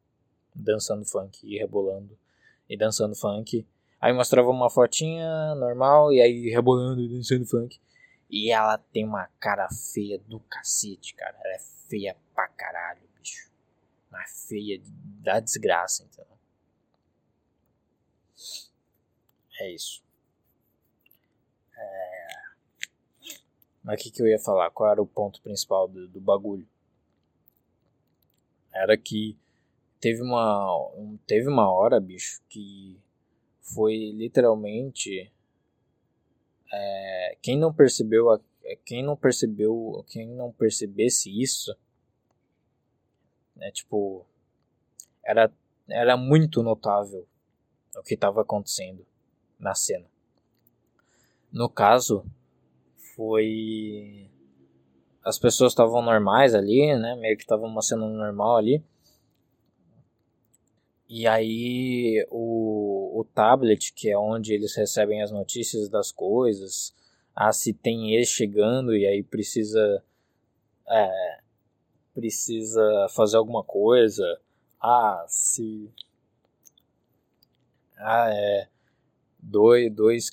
[0.54, 2.18] Dançando funk e rebolando.
[2.66, 3.68] E dançando funk.
[4.00, 7.78] Aí mostrava uma fotinha normal e aí rebolando e dançando funk.
[8.30, 11.36] E ela tem uma cara feia do cacete, cara.
[11.44, 13.50] Ela é feia pra caralho, bicho.
[14.10, 14.80] Uma feia
[15.20, 16.38] da desgraça, entendeu?
[19.60, 20.02] É isso.
[21.76, 22.20] É...
[23.82, 24.70] Mas o que, que eu ia falar?
[24.70, 26.66] Qual era o ponto principal do, do bagulho?
[28.72, 29.36] Era que
[30.00, 30.90] teve uma,
[31.26, 32.98] teve uma hora, bicho, que
[33.60, 35.32] foi literalmente.
[36.72, 38.40] É, quem não percebeu a,
[38.84, 41.76] quem não percebeu quem não percebesse isso
[43.58, 44.24] é tipo
[45.24, 45.52] era
[45.88, 47.26] era muito notável
[47.96, 49.04] o que estava acontecendo
[49.58, 50.06] na cena.
[51.52, 52.24] No caso,
[53.20, 54.30] foi.
[55.22, 57.14] As pessoas estavam normais ali, né?
[57.16, 58.82] Meio que estavam uma cena normal ali.
[61.06, 66.94] E aí o, o tablet, que é onde eles recebem as notícias das coisas,
[67.36, 70.02] ah, se tem ex chegando e aí precisa
[70.88, 71.38] é,
[72.14, 74.24] precisa fazer alguma coisa,
[74.80, 75.92] ah, se
[77.98, 78.68] ah, é,
[79.42, 80.30] dois, dois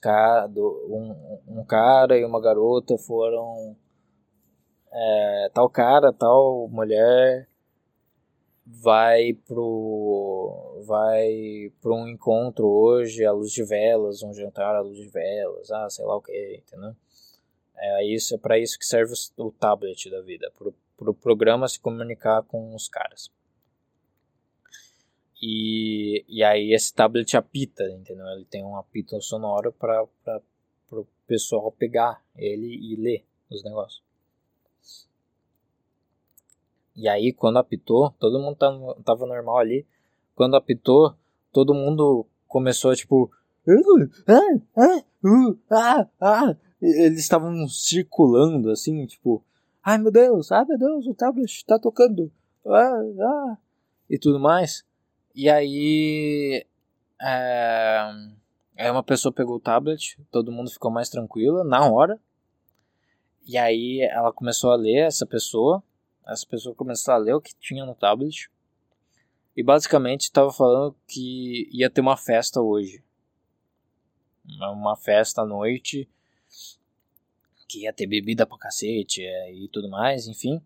[0.88, 3.76] um, um cara e uma garota foram
[4.92, 7.48] é, tal cara, tal mulher
[8.66, 14.98] vai pro vai para um encontro hoje à luz de velas, um jantar à luz
[14.98, 16.96] de velas, ah, sei lá o que, entendeu?
[17.76, 21.80] É isso é para isso que serve o tablet da vida, pro, pro programa se
[21.80, 23.32] comunicar com os caras.
[25.42, 28.26] E, e aí esse tablet apita, entendeu?
[28.28, 30.08] Ele tem um apito sonoro para
[30.92, 34.04] o pessoal pegar ele e ler os negócios.
[36.96, 39.86] E aí quando apitou, todo mundo tava, tava normal ali.
[40.36, 41.16] Quando apitou,
[41.52, 43.32] todo mundo começou tipo.
[46.82, 49.44] Eles estavam circulando assim, tipo.
[49.84, 52.32] Ai meu Deus, ai meu Deus, o tablet tá tocando.
[52.66, 53.58] Ah, ah.
[54.10, 54.87] E tudo mais.
[55.38, 56.66] E aí.
[57.22, 58.12] É,
[58.78, 62.20] Aí uma pessoa pegou o tablet, todo mundo ficou mais tranquilo na hora.
[63.48, 65.84] E aí ela começou a ler essa pessoa.
[66.28, 68.52] Essa pessoa começou a ler o que tinha no tablet.
[69.56, 73.04] E basicamente estava falando que ia ter uma festa hoje.
[74.46, 76.08] Uma festa à noite.
[77.68, 80.62] Que ia ter bebida pra cacete é, e tudo mais, enfim.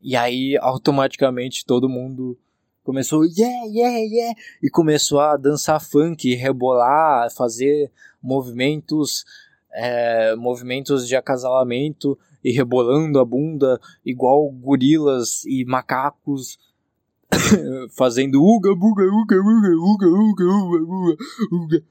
[0.00, 2.38] E aí automaticamente todo mundo
[2.84, 7.90] começou yeah, yeah, yeah e começou a dançar funk, rebolar, fazer
[8.22, 9.24] movimentos
[9.72, 16.58] é, movimentos de acasalamento e rebolando a bunda igual gorilas e macacos
[17.96, 21.16] fazendo uga buga uga uga uga uga uga
[21.50, 21.84] uga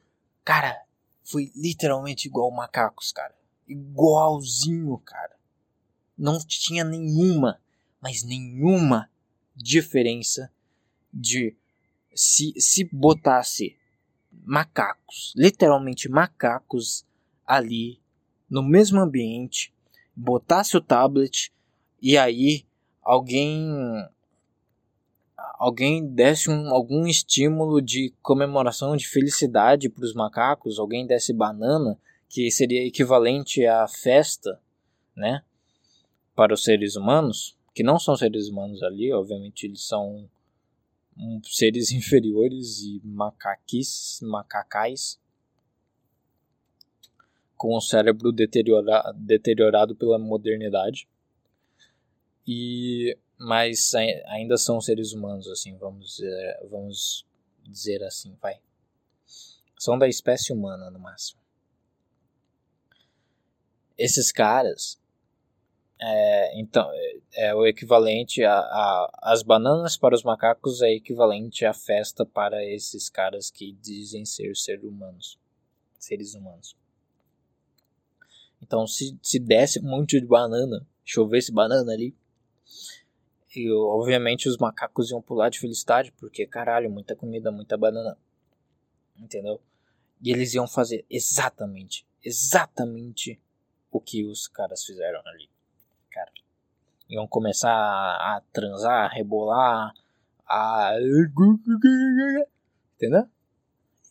[0.46, 0.84] cara
[1.24, 3.34] foi literalmente igual macacos cara.
[3.68, 5.36] Igualzinho cara.
[6.18, 7.60] Não tinha nenhuma
[8.00, 9.10] mas nenhuma
[9.56, 10.52] diferença
[11.14, 11.56] de
[12.14, 13.78] se, se botasse
[14.32, 17.06] macacos, literalmente macacos
[17.46, 18.00] ali
[18.50, 19.74] no mesmo ambiente,
[20.16, 21.52] botasse o tablet
[22.02, 22.66] e aí
[23.02, 24.08] alguém
[25.58, 31.98] alguém desse um, algum estímulo de comemoração de felicidade para os macacos, alguém desse banana,
[32.28, 34.60] que seria equivalente à festa,
[35.16, 35.44] né,
[36.36, 40.30] para os seres humanos, que não são seres humanos ali, obviamente eles são
[41.46, 45.20] seres inferiores e macaquis, macacais
[47.56, 51.08] com o cérebro deteriora, deteriorado pela modernidade.
[52.46, 53.94] E mas
[54.28, 57.26] ainda são seres humanos assim, vamos dizer, vamos
[57.64, 58.60] dizer assim, vai.
[59.78, 61.42] São da espécie humana no máximo.
[63.98, 65.02] Esses caras
[66.06, 71.66] é, então, é, é, o equivalente a, a, As bananas para os macacos é equivalente
[71.66, 75.40] à festa para esses caras que dizem ser seres humanos.
[75.98, 76.76] Seres humanos.
[78.62, 82.14] Então, se, se desse um monte de banana, chovesse banana ali,
[83.56, 88.18] e obviamente os macacos iam pular de felicidade, porque caralho, muita comida, muita banana.
[89.18, 89.62] Entendeu?
[90.22, 93.40] E eles iam fazer exatamente, exatamente
[93.90, 95.53] o que os caras fizeram ali
[96.14, 96.32] cara.
[97.10, 99.94] Iam começar a, transar, a rebolar,
[100.48, 100.94] a.
[102.96, 103.28] Entendeu?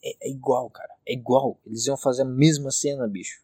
[0.05, 0.95] É, é, igual, cara.
[1.07, 1.59] É igual.
[1.65, 3.41] Eles iam fazer a mesma cena, bicho.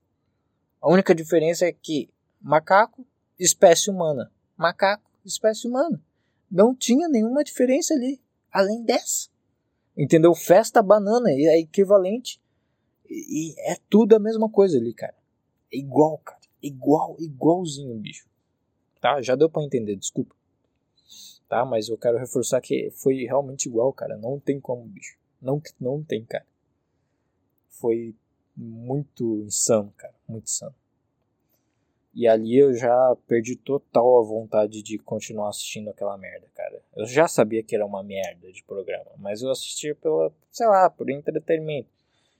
[0.80, 3.06] A única diferença é que macaco,
[3.38, 4.30] espécie humana.
[4.56, 6.00] Macaco, espécie humana.
[6.50, 8.20] Não tinha nenhuma diferença ali.
[8.52, 9.28] Além dessa.
[9.96, 10.34] Entendeu?
[10.34, 12.40] Festa banana é equivalente.
[13.08, 15.16] E é tudo a mesma coisa ali, cara.
[15.72, 16.40] É igual, cara.
[16.62, 18.27] Igual, igualzinho, bicho
[19.00, 19.20] tá?
[19.22, 20.34] Já deu para entender, desculpa.
[21.48, 21.64] Tá?
[21.64, 24.16] Mas eu quero reforçar que foi realmente igual, cara.
[24.16, 25.16] Não tem como, bicho.
[25.40, 26.46] Não, não tem, cara.
[27.68, 28.14] Foi
[28.56, 30.14] muito insano, cara.
[30.28, 30.74] Muito insano.
[32.14, 36.82] E ali eu já perdi total a vontade de continuar assistindo aquela merda, cara.
[36.96, 40.90] Eu já sabia que era uma merda de programa, mas eu assistia pela, sei lá,
[40.90, 41.88] por entretenimento.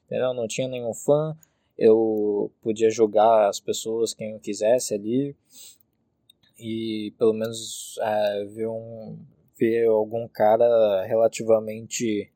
[0.06, 0.34] Entendeu?
[0.34, 1.36] Não tinha nenhum fã,
[1.76, 5.36] eu podia jogar as pessoas quem eu quisesse ali
[6.58, 9.18] e pelo menos é, ver, um,
[9.58, 12.32] ver algum cara relativamente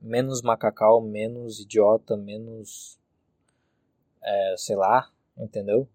[0.00, 2.98] menos macacal, menos idiota, menos
[4.22, 5.88] é, sei lá, entendeu?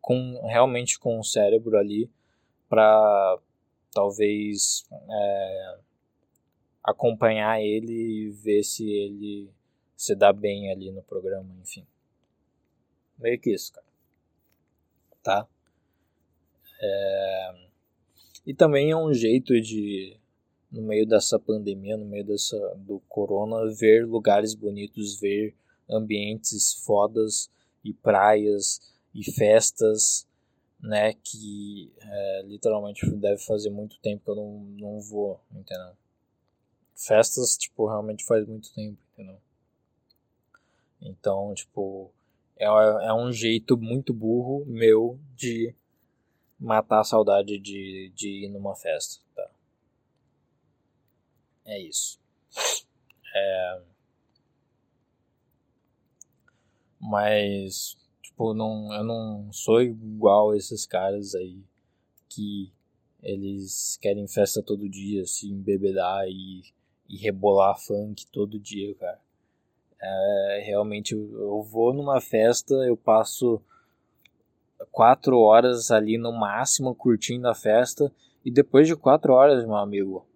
[0.00, 2.10] Com realmente com o cérebro ali
[2.68, 3.38] para
[3.92, 5.78] talvez é,
[6.82, 9.50] acompanhar ele e ver se ele
[9.96, 11.86] se dá bem ali no programa, enfim.
[13.18, 13.86] Meio que isso, cara.
[15.22, 15.48] Tá?
[16.82, 17.54] É...
[18.44, 20.16] E também é um jeito de,
[20.70, 25.54] no meio dessa pandemia, no meio dessa, do corona, ver lugares bonitos, ver
[25.88, 27.50] ambientes fodas
[27.84, 28.80] e praias
[29.14, 30.26] e festas,
[30.80, 31.12] né?
[31.14, 35.92] Que é, literalmente deve fazer muito tempo que eu não, não vou, entendeu?
[36.96, 39.36] Festas, tipo, realmente faz muito tempo, entendeu?
[41.00, 42.10] Então, tipo,
[42.56, 45.74] é, é um jeito muito burro meu de
[46.62, 49.50] matar a saudade de, de ir numa festa, tá?
[51.64, 52.20] É isso.
[53.34, 53.82] É...
[57.00, 61.60] Mas, tipo, não, eu não sou igual esses caras aí
[62.28, 62.72] que
[63.22, 66.62] eles querem festa todo dia, se assim, embebedar e,
[67.08, 69.20] e rebolar funk todo dia, cara.
[70.00, 73.60] É, realmente, eu, eu vou numa festa, eu passo
[74.92, 78.12] quatro horas ali no máximo curtindo a festa.
[78.44, 80.26] E depois de quatro horas, meu amigo,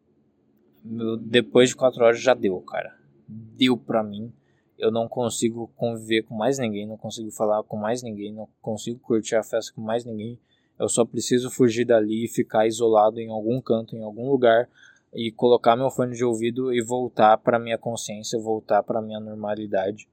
[1.20, 2.96] depois de quatro horas já deu, cara.
[3.28, 4.32] Deu pra mim.
[4.78, 9.00] eu não consigo conviver com mais ninguém, não consigo falar com mais ninguém, não consigo
[9.00, 10.38] curtir a festa com mais ninguém.
[10.78, 14.68] Eu só preciso fugir dali e ficar isolado em algum canto, em algum lugar
[15.14, 20.06] e colocar meu fone de ouvido e voltar para minha consciência, voltar para minha normalidade.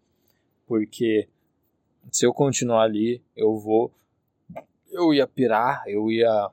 [0.65, 1.27] Porque
[2.09, 3.91] se eu continuar ali, eu vou
[4.93, 6.49] eu ia pirar, eu ia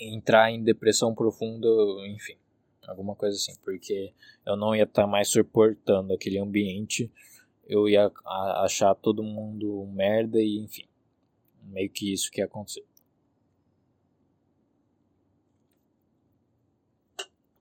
[0.00, 1.68] entrar em depressão profunda,
[2.08, 2.36] enfim
[2.90, 4.12] alguma coisa assim, porque
[4.44, 7.10] eu não ia estar tá mais suportando aquele ambiente,
[7.66, 8.10] eu ia
[8.62, 10.86] achar todo mundo merda e enfim,
[11.62, 12.84] meio que isso que ia acontecer.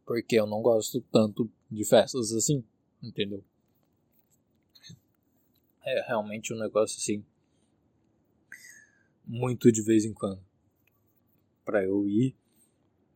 [0.05, 2.63] Porque eu não gosto tanto de festas assim,
[3.01, 3.43] entendeu?
[5.83, 7.25] É realmente um negócio assim,
[9.27, 10.41] muito de vez em quando.
[11.63, 12.35] Pra eu ir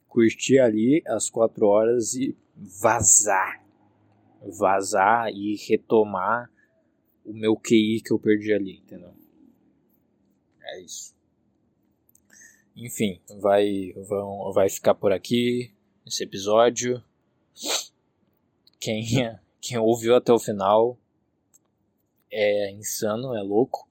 [0.08, 3.64] curtir ali as quatro horas e vazar.
[4.42, 6.52] Vazar e retomar
[7.24, 9.14] o meu QI que eu perdi ali, entendeu?
[10.62, 11.16] É isso.
[12.76, 15.72] Enfim, vai, vão, vai ficar por aqui
[16.06, 17.04] esse episódio.
[18.80, 19.04] Quem,
[19.62, 20.98] quem ouviu até o final
[22.32, 23.90] é insano, é louco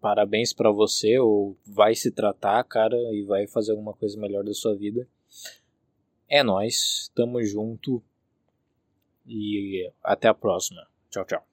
[0.00, 4.54] parabéns para você ou vai se tratar, cara, e vai fazer alguma coisa melhor da
[4.54, 5.06] sua vida.
[6.28, 8.02] É nós, tamo junto
[9.26, 10.86] e até a próxima.
[11.10, 11.47] Tchau, tchau.